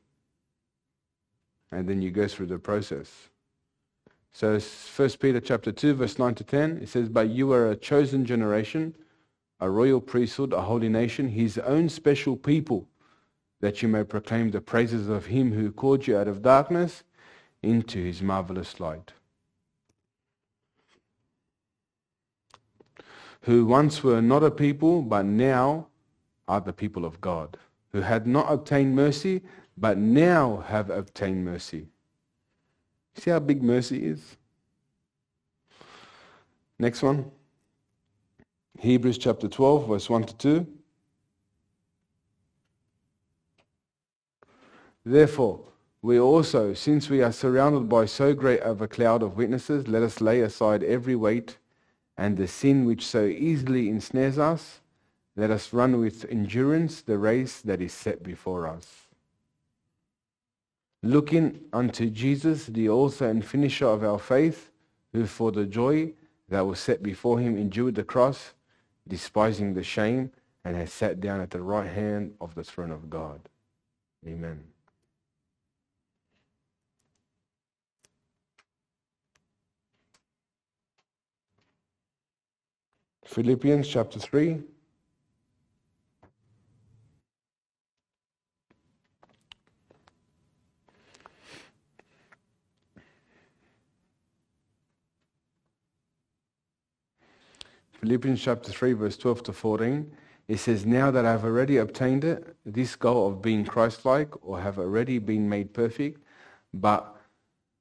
[1.70, 3.28] And then you go through the process.
[4.32, 7.76] So 1 Peter chapter 2, verse 9 to 10, it says, But you are a
[7.76, 8.94] chosen generation,
[9.60, 12.88] a royal priesthood, a holy nation, his own special people,
[13.60, 17.02] that you may proclaim the praises of him who called you out of darkness
[17.62, 19.12] into his marvelous light.
[23.46, 25.86] Who once were not a people, but now
[26.48, 27.56] are the people of God,
[27.92, 29.40] who had not obtained mercy,
[29.78, 31.86] but now have obtained mercy.
[33.14, 34.36] See how big mercy is?
[36.80, 37.30] Next one.
[38.80, 40.66] Hebrews chapter 12, verse 1 to 2.
[45.04, 45.60] Therefore,
[46.02, 50.02] we also, since we are surrounded by so great of a cloud of witnesses, let
[50.02, 51.58] us lay aside every weight
[52.18, 54.80] and the sin which so easily ensnares us.
[55.36, 59.06] Let us run with endurance the race that is set before us.
[61.02, 64.70] Looking unto Jesus, the author and finisher of our faith,
[65.12, 66.12] who for the joy
[66.48, 68.54] that was set before him endured the cross,
[69.06, 70.32] despising the shame,
[70.64, 73.40] and has sat down at the right hand of the throne of God.
[74.26, 74.64] Amen.
[83.26, 84.62] Philippians chapter 3.
[98.00, 100.12] Philippians chapter 3, verse 12 to 14.
[100.46, 104.78] It says, Now that I've already obtained it, this goal of being Christ-like, or have
[104.78, 106.22] already been made perfect,
[106.72, 107.15] but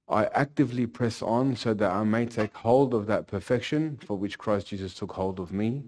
[0.07, 4.37] I actively press on so that I may take hold of that perfection for which
[4.37, 5.83] Christ Jesus took hold of me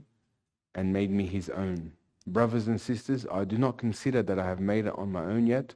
[0.74, 1.92] and made me his own.
[2.26, 5.46] Brothers and sisters, I do not consider that I have made it on my own
[5.46, 5.76] yet,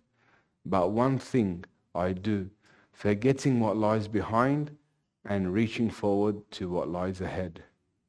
[0.65, 2.49] but one thing I do,
[2.91, 4.75] forgetting what lies behind
[5.23, 7.63] and reaching forward to what lies ahead.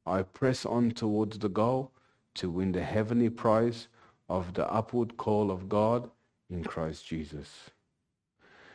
[0.06, 1.92] I press on towards the goal
[2.36, 3.88] to win the heavenly prize
[4.28, 6.10] of the upward call of God
[6.48, 7.70] in Christ Jesus.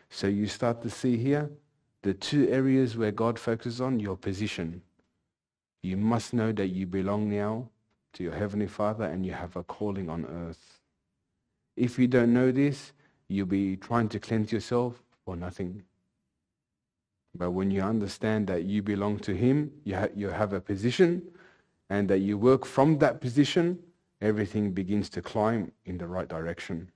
[0.10, 1.50] So you start to see here
[2.04, 4.82] the two areas where God focuses on your position.
[5.84, 7.70] You must know that you belong now
[8.14, 10.80] to your Heavenly Father and you have a calling on earth.
[11.76, 12.94] If you don't know this,
[13.28, 15.84] you'll be trying to cleanse yourself for nothing.
[17.36, 21.22] But when you understand that you belong to Him, you, ha- you have a position,
[21.90, 23.80] and that you work from that position,
[24.22, 26.92] everything begins to climb in the right direction.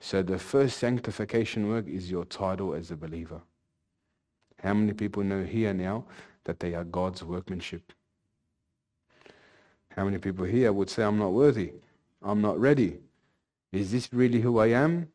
[0.00, 3.40] So the first sanctification work is your title as a believer.
[4.62, 6.04] How many people know here now
[6.44, 7.92] that they are God's workmanship?
[9.90, 11.72] How many people here would say, I'm not worthy?
[12.22, 12.98] I'm not ready.
[13.72, 15.08] Is this really who I am?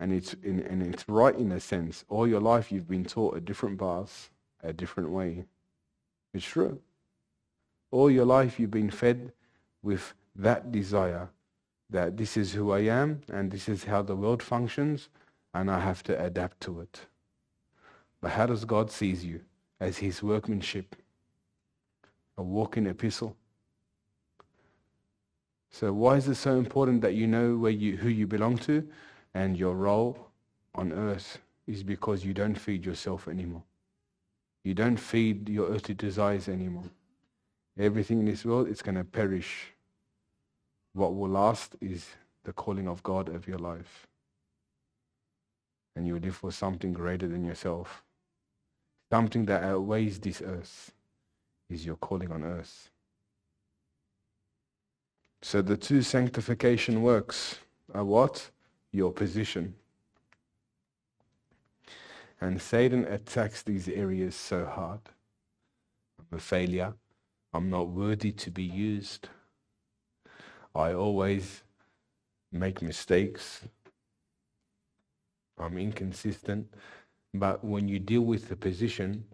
[0.00, 2.04] And it's, in, and it's right in a sense.
[2.08, 4.30] All your life you've been taught a different path,
[4.62, 5.44] a different way.
[6.34, 6.80] It's true.
[7.90, 9.32] All your life you've been fed
[9.82, 11.30] with that desire
[11.90, 15.08] that this is who I am and this is how the world functions
[15.54, 17.00] and I have to adapt to it.
[18.20, 19.40] But how does God sees you?
[19.78, 20.96] As his workmanship,
[22.38, 23.36] a walking epistle.
[25.70, 28.88] So why is it so important that you know where you, who you belong to
[29.34, 30.30] and your role
[30.74, 33.62] on earth is because you don't feed yourself anymore.
[34.64, 36.90] You don't feed your earthly desires anymore.
[37.78, 39.72] Everything in this world is going to perish.
[40.96, 42.06] What will last is
[42.44, 44.06] the calling of God of your life.
[45.94, 48.02] And you live for something greater than yourself.
[49.12, 50.92] Something that outweighs this earth
[51.68, 52.88] is your calling on earth.
[55.42, 57.58] So the two sanctification works
[57.92, 58.50] are what?
[58.90, 59.74] Your position.
[62.40, 65.00] And Satan attacks these areas so hard.
[66.18, 66.94] I'm a failure.
[67.52, 69.28] I'm not worthy to be used.
[70.76, 71.62] I always
[72.52, 73.62] make mistakes.
[75.58, 76.68] I'm inconsistent.
[77.32, 79.24] But when you deal with the position,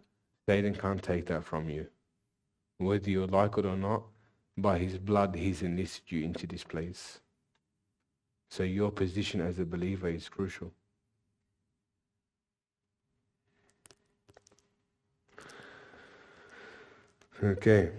[0.49, 1.87] Satan can't take that from you.
[2.79, 4.03] Whether you like it or not,
[4.57, 7.19] by his blood, he's enlisted you into this place.
[8.51, 10.73] So your position as a believer is crucial.
[17.43, 17.91] Okay.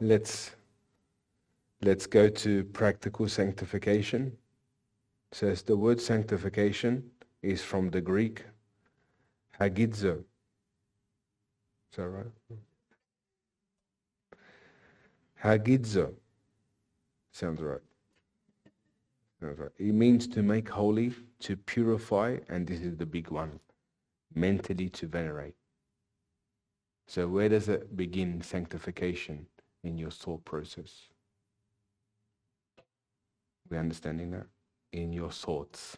[0.00, 0.50] Let's
[1.82, 4.36] let's go to practical sanctification.
[5.30, 7.10] It says the word sanctification
[7.42, 8.44] is from the Greek
[9.60, 10.18] hagiazo.
[10.18, 12.26] Is that right?
[15.44, 16.14] Hagiazo.
[17.30, 17.80] Sounds right.
[19.40, 19.70] Sounds right.
[19.78, 23.60] It means to make holy, to purify, and this is the big one,
[24.34, 25.54] mentally to venerate.
[27.06, 29.46] So where does it begin, sanctification,
[29.84, 31.08] in your thought process?
[33.70, 34.46] We're understanding that?
[34.92, 35.96] In your thoughts.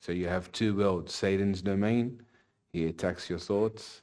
[0.00, 2.22] So you have two worlds, Satan's domain,
[2.72, 4.02] he attacks your thoughts.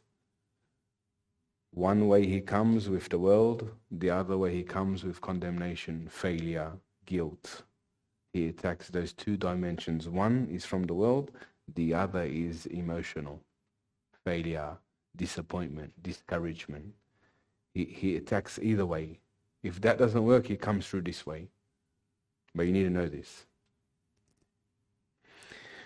[1.71, 6.71] One way he comes with the world, the other way he comes with condemnation, failure,
[7.05, 7.63] guilt.
[8.33, 10.09] He attacks those two dimensions.
[10.09, 11.31] One is from the world,
[11.73, 13.39] the other is emotional,
[14.25, 14.77] failure,
[15.15, 16.93] disappointment, discouragement.
[17.75, 19.19] He, he attacks either way.
[19.61, 21.49] If that doesn't work, he comes through this way.
[22.55, 23.45] But you need to know this.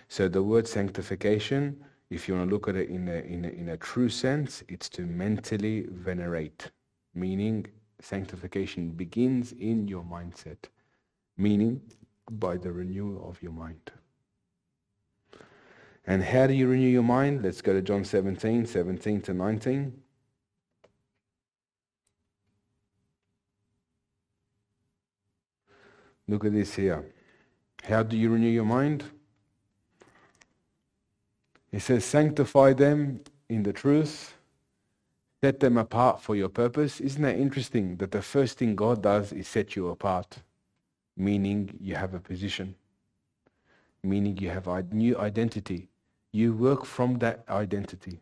[0.08, 3.48] So the word sanctification if you want to look at it in a, in a,
[3.48, 6.70] in a true sense, it's to mentally venerate,
[7.14, 7.66] meaning
[8.00, 10.68] sanctification begins in your mindset,
[11.36, 11.80] meaning
[12.32, 13.92] by the renewal of your mind.
[16.06, 17.44] And how do you renew your mind?
[17.44, 19.99] Let's go to John 17, 17 to 19.
[26.30, 27.04] Look at this here.
[27.82, 29.02] How do you renew your mind?
[31.72, 34.34] He says, sanctify them in the truth,
[35.42, 37.00] set them apart for your purpose.
[37.00, 40.38] Isn't that interesting that the first thing God does is set you apart,
[41.16, 42.76] meaning you have a position,
[44.04, 45.88] meaning you have a new identity.
[46.30, 48.20] You work from that identity.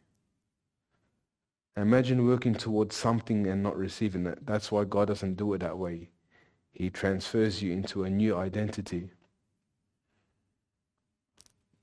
[1.76, 4.46] Imagine working towards something and not receiving it.
[4.46, 6.08] That's why God doesn't do it that way.
[6.78, 9.10] He transfers you into a new identity.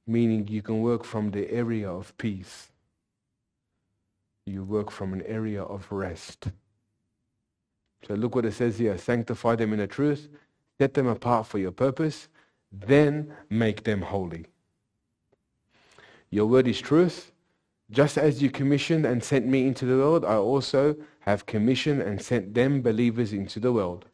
[0.08, 2.70] meaning you can work from the area of peace.
[4.46, 6.50] You work from an area of rest.
[8.08, 10.30] So look what it says here sanctify them in the truth,
[10.78, 12.28] set them apart for your purpose,
[12.72, 14.46] then make them holy.
[16.30, 17.32] Your word is truth.
[17.92, 22.22] Just as you commissioned and sent me into the world, I also have commissioned and
[22.22, 24.06] sent them believers into the world.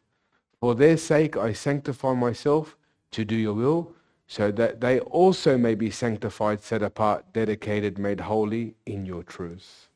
[0.61, 2.77] For their sake I sanctify myself
[3.11, 3.93] to do your will,
[4.27, 9.89] so that they also may be sanctified, set apart, dedicated, made holy in your truth.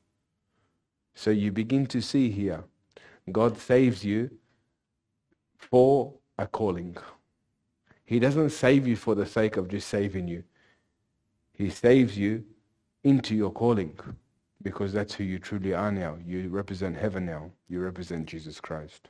[1.13, 2.65] So you begin to see here,
[3.31, 4.31] God saves you
[5.57, 6.97] for a calling.
[8.03, 10.43] He doesn't save you for the sake of just saving you.
[11.53, 12.43] He saves you
[13.03, 13.97] into your calling
[14.61, 16.17] because that's who you truly are now.
[16.25, 17.51] You represent heaven now.
[17.69, 19.09] You represent Jesus Christ.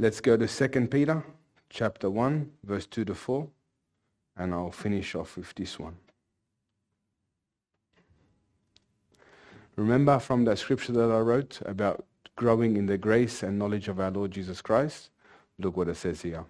[0.00, 1.22] Let's go to 2 Peter
[1.68, 3.46] chapter 1 verse 2 to 4
[4.38, 5.94] and I'll finish off with this one.
[9.76, 14.00] Remember from that scripture that I wrote about growing in the grace and knowledge of
[14.00, 15.10] our Lord Jesus Christ?
[15.58, 16.46] Look what it says here.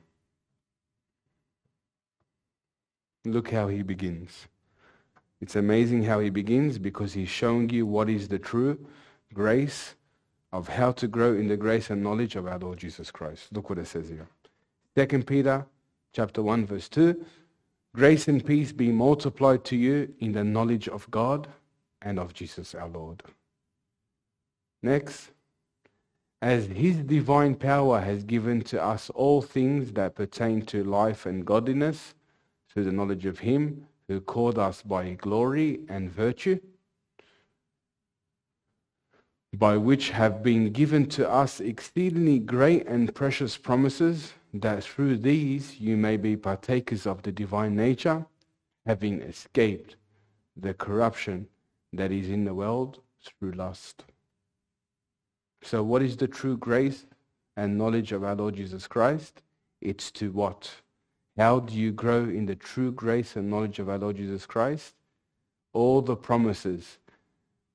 [3.24, 4.46] Look how he begins.
[5.40, 8.78] It's amazing how he begins because he's showing you what is the true
[9.34, 9.96] grace
[10.52, 13.48] of how to grow in the grace and knowledge of our Lord Jesus Christ.
[13.52, 14.28] Look what it says here.
[14.96, 15.66] 2 Peter
[16.12, 17.24] chapter 1 verse 2.
[17.94, 21.48] Grace and peace be multiplied to you in the knowledge of God
[22.02, 23.22] and of Jesus our Lord.
[24.82, 25.30] Next.
[26.42, 31.44] As his divine power has given to us all things that pertain to life and
[31.44, 32.14] godliness,
[32.72, 36.58] through the knowledge of him who called us by glory and virtue,
[39.52, 45.80] by which have been given to us exceedingly great and precious promises, that through these
[45.80, 48.24] you may be partakers of the divine nature,
[48.86, 49.96] having escaped
[50.56, 51.46] the corruption
[51.92, 54.04] that is in the world through lust.
[55.62, 57.06] So what is the true grace
[57.56, 59.42] and knowledge of our Lord Jesus Christ?
[59.80, 60.70] It's to what?
[61.36, 64.94] How do you grow in the true grace and knowledge of our Lord Jesus Christ?
[65.72, 66.98] All the promises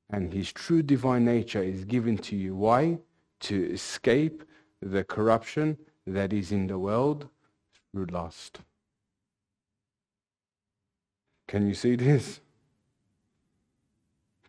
[0.10, 2.56] and his true divine nature is given to you.
[2.56, 3.00] Why?
[3.42, 4.44] To escape
[4.82, 7.28] the corruption that is in the world
[7.92, 8.60] through lust.
[11.48, 12.40] Can you see this?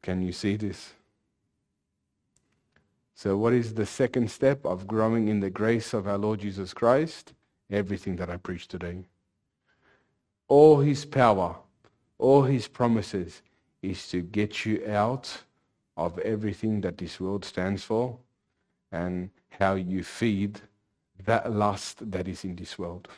[0.02, 0.92] Can you see this?
[3.14, 6.74] So, what is the second step of growing in the grace of our Lord Jesus
[6.74, 7.32] Christ?
[7.70, 9.06] Everything that I preach today.
[10.48, 11.56] All his power,
[12.18, 13.42] all his promises
[13.82, 15.44] is to get you out
[15.96, 18.18] of everything that this world stands for
[18.92, 20.60] and how you feed
[21.24, 23.08] that lust that is in this world.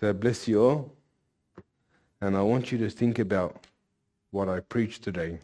[0.00, 0.92] So bless you all.
[2.20, 3.66] And I want you to think about
[4.32, 5.38] what I preached today.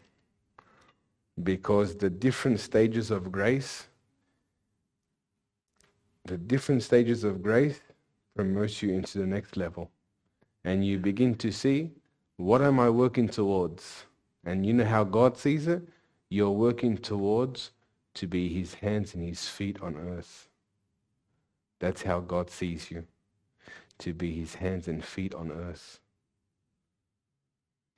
[1.41, 3.87] Because the different stages of grace,
[6.25, 7.79] the different stages of grace
[8.35, 9.89] promotes you into the next level.
[10.65, 11.91] And you begin to see,
[12.39, 14.05] what am I working towards?
[14.45, 15.81] And you know how God sees it?
[16.29, 17.71] You're working towards
[18.13, 20.47] to be his hands and his feet on earth.
[21.79, 23.05] That's how God sees you,
[23.97, 25.99] to be his hands and feet on earth.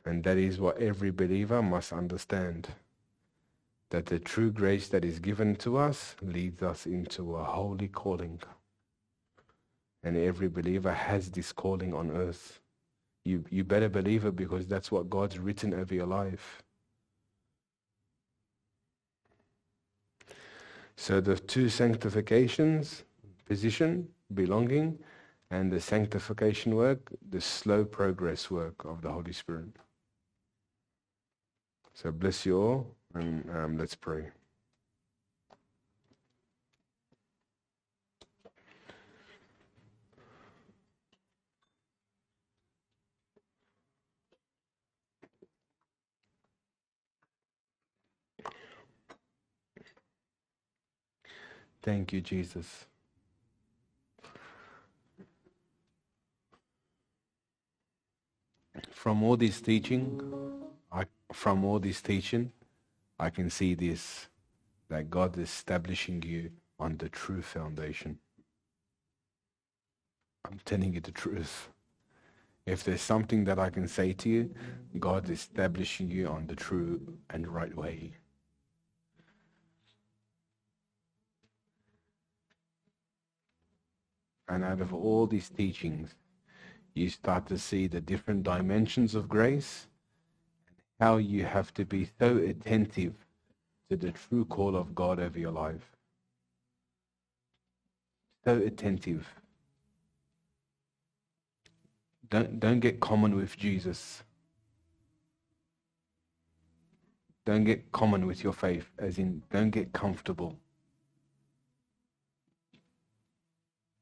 [0.06, 2.70] And that is what every believer must understand.
[3.92, 8.40] That the true grace that is given to us leads us into a holy calling.
[10.04, 12.61] And every believer has this calling on earth.
[13.24, 16.64] You, you better believe it because that's what God's written over your life.
[20.96, 23.04] So the two sanctifications,
[23.46, 25.00] position, belonging,
[25.50, 29.76] and the sanctification work, the slow progress work of the Holy Spirit.
[31.94, 34.30] So bless you all, and um, let's pray.
[51.84, 52.86] Thank you, Jesus.
[58.92, 60.22] From all this teaching,
[60.92, 62.52] I, from all this teaching,
[63.20, 64.28] I can see this
[64.90, 68.20] that God is establishing you on the true foundation.
[70.46, 71.70] I'm telling you the truth.
[72.66, 74.56] If there's something that I can say to you,
[75.00, 78.14] God is establishing you on the true and right way.
[84.52, 86.14] And out of all these teachings,
[86.94, 89.88] you start to see the different dimensions of grace,
[91.00, 93.14] how you have to be so attentive
[93.90, 95.96] to the true call of God over your life.
[98.44, 99.26] So attentive.
[102.30, 104.22] Don't, don't get common with Jesus.
[107.46, 110.58] Don't get common with your faith, as in, don't get comfortable.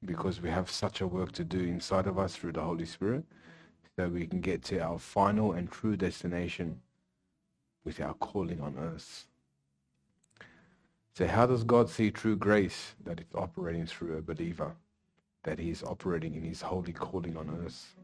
[0.04, 3.26] Because we have such a work to do inside of us through the Holy Spirit,
[3.98, 6.80] so we can get to our final and true destination
[7.84, 9.26] with our calling on earth.
[11.14, 14.74] So, how does God see true grace that is operating through a believer,
[15.44, 17.96] that he is operating in his holy calling on earth?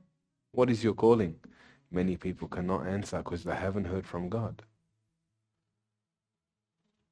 [0.52, 1.36] What is your calling?
[1.92, 4.64] Many people cannot answer because they haven't heard from God.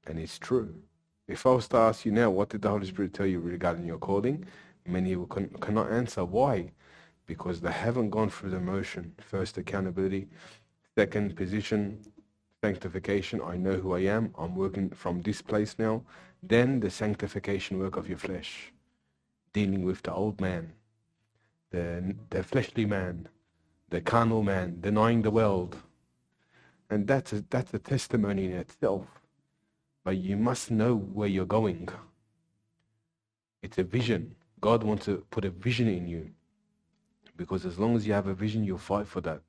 [0.06, 0.76] And it's true.
[1.28, 3.86] If I was to ask you now, what did the Holy Spirit tell you regarding
[3.86, 4.46] your calling?
[4.86, 6.26] Many will can, cannot answer.
[6.26, 6.72] Why?
[7.26, 9.14] Because they haven't gone through the motion.
[9.20, 10.28] First, accountability.
[10.98, 12.00] Second, position.
[12.62, 13.42] Sanctification.
[13.42, 14.34] I know who I am.
[14.38, 16.04] I'm working from this place now.
[16.42, 18.72] Then the sanctification work of your flesh.
[19.54, 20.74] Dealing with the old man.
[21.72, 23.28] The, the fleshly man.
[23.90, 24.80] The carnal man.
[24.82, 25.78] Denying the world.
[26.90, 29.08] And that's a, that's a testimony in itself
[30.04, 31.90] but you must know where you're going.
[33.62, 34.36] It's a vision.
[34.64, 36.32] God wants to put a vision in you.
[37.36, 39.42] Because as long as you have a vision, you'll fight for that.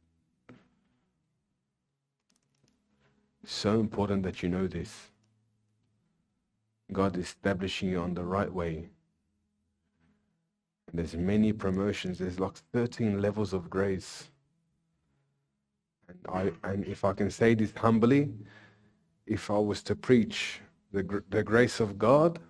[3.44, 5.12] So important that you know this.
[6.92, 8.88] God is establishing you on the right way.
[10.92, 12.18] There's many promotions.
[12.18, 14.30] There's like 13 levels of grace.
[16.08, 18.32] And I and if I can say this humbly,
[19.26, 20.60] if I was to preach
[20.92, 22.40] the, the grace of God,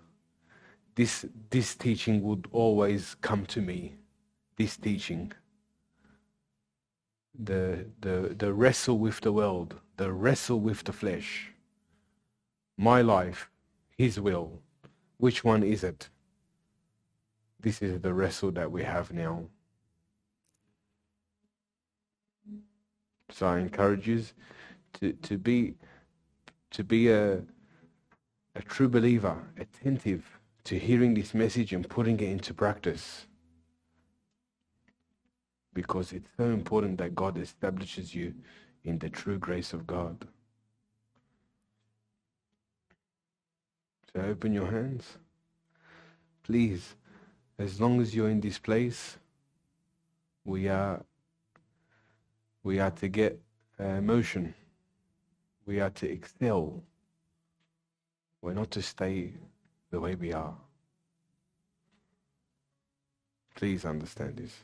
[0.94, 3.94] this, this teaching would always come to me.
[4.56, 5.32] This teaching.
[7.36, 11.52] The, the, the wrestle with the world, the wrestle with the flesh.
[12.76, 13.50] My life,
[13.96, 14.60] His will.
[15.18, 16.08] Which one is it?
[17.60, 19.44] This is the wrestle that we have now.
[23.30, 24.24] So I encourage you
[25.00, 25.74] to, to be
[26.70, 27.40] to be a,
[28.56, 30.24] a true believer, attentive
[30.64, 33.26] to hearing this message and putting it into practice.
[35.72, 38.34] Because it's so important that God establishes you
[38.84, 40.26] in the true grace of God.
[44.12, 45.18] So open your hands.
[46.44, 46.94] Please,
[47.58, 49.18] as long as you're in this place,
[50.44, 51.02] we are
[52.62, 53.40] we are to get
[53.78, 54.54] uh, motion
[55.66, 56.82] we are to excel.
[58.42, 59.32] We're not to stay
[59.94, 60.54] the way we are.
[63.54, 64.56] Please understand this.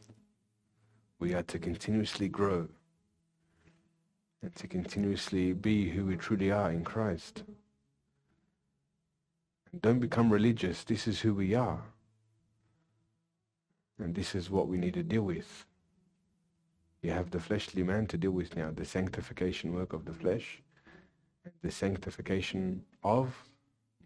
[1.20, 2.66] We are to continuously grow
[4.43, 7.44] and to continuously be who we truly are in Christ.
[9.81, 10.82] Don't become religious.
[10.82, 11.82] This is who we are.
[14.01, 15.65] And this is what we need to deal with.
[17.02, 20.61] You have the fleshly man to deal with now, the sanctification work of the flesh
[21.62, 23.35] the sanctification of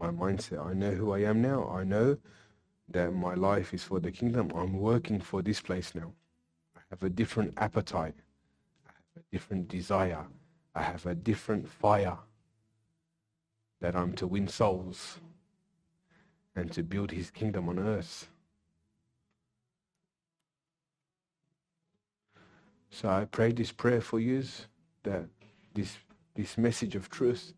[0.00, 0.64] my mindset.
[0.64, 1.68] I know who I am now.
[1.68, 2.18] I know
[2.88, 4.50] that my life is for the kingdom.
[4.54, 6.12] I'm working for this place now.
[6.76, 8.14] I have a different appetite.
[8.86, 10.26] I have a different desire.
[10.74, 12.18] I have a different fire
[13.80, 15.18] that I'm to win souls
[16.56, 18.28] and to build his kingdom on earth.
[22.90, 24.44] So I pray this prayer for you
[25.02, 25.24] that
[25.74, 25.96] this
[26.34, 27.52] this message of truth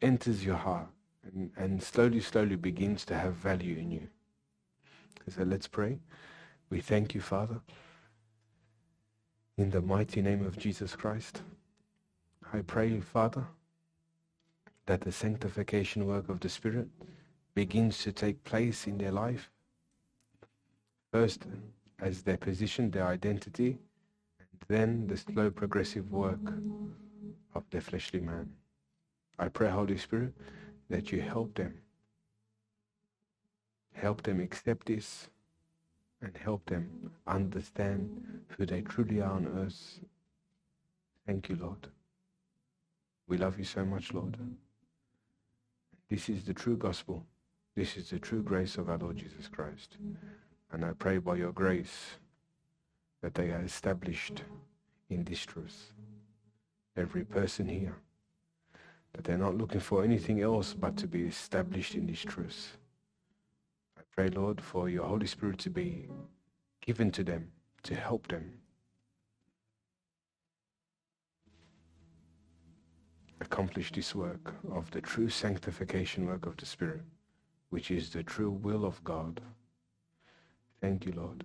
[0.00, 0.88] enters your heart
[1.34, 4.08] and, and slowly, slowly begins to have value in you.
[5.28, 5.98] So let's pray.
[6.70, 7.60] We thank you, Father,
[9.56, 11.42] in the mighty name of Jesus Christ.
[12.52, 13.46] I pray, Father,
[14.86, 16.88] that the sanctification work of the Spirit
[17.54, 19.50] begins to take place in their life.
[21.12, 21.46] First,
[22.00, 23.78] as their position, their identity,
[24.38, 26.40] and then the slow progressive work
[27.54, 28.50] of the fleshly man.
[29.38, 30.32] I pray, Holy Spirit,
[30.90, 31.74] that you help them.
[33.92, 35.28] Help them accept this
[36.20, 40.00] and help them understand who they truly are on earth.
[41.26, 41.86] Thank you, Lord.
[43.26, 44.36] We love you so much, Lord.
[46.08, 47.24] This is the true gospel.
[47.76, 49.96] This is the true grace of our Lord Jesus Christ.
[50.72, 52.16] And I pray by your grace
[53.22, 54.42] that they are established
[55.08, 55.92] in this truth
[56.96, 57.96] every person here.
[59.12, 62.76] That they're not looking for anything else but to be established in this truth.
[63.98, 66.08] I pray, Lord, for your Holy Spirit to be
[66.80, 67.50] given to them,
[67.82, 68.52] to help them.
[73.40, 77.02] Accomplish this work of the true sanctification work of the Spirit,
[77.70, 79.40] which is the true will of God.
[80.80, 81.44] Thank you, Lord.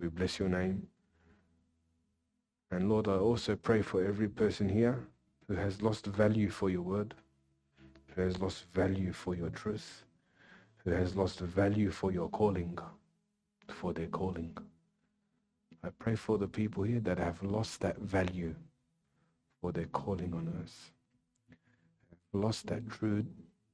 [0.00, 0.86] We bless your name.
[2.70, 5.06] And Lord, I also pray for every person here
[5.48, 7.14] who has lost value for your word,
[8.14, 10.04] who has lost value for your truth,
[10.84, 12.78] who has lost value for your calling,
[13.68, 14.56] for their calling.
[15.82, 18.54] I pray for the people here that have lost that value
[19.60, 20.90] for their calling on earth,
[22.32, 23.24] lost that true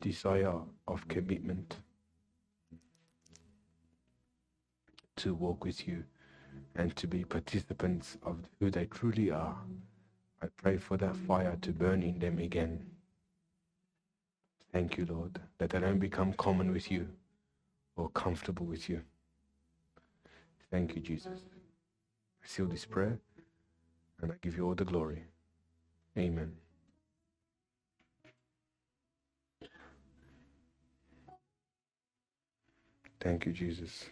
[0.01, 1.77] desire of commitment
[5.17, 6.05] to walk with you
[6.77, 9.57] and to be participants of who they truly are.
[10.45, 12.85] I pray for that fire to burn in them again.
[14.75, 17.09] Thank you, Lord, that they don't become common with you
[17.97, 19.01] or comfortable with you.
[20.71, 21.41] Thank you, Jesus.
[22.43, 23.19] I seal this prayer
[24.21, 25.25] and I give you all the glory.
[26.19, 26.53] Amen.
[33.19, 34.05] Thank you, Jesus.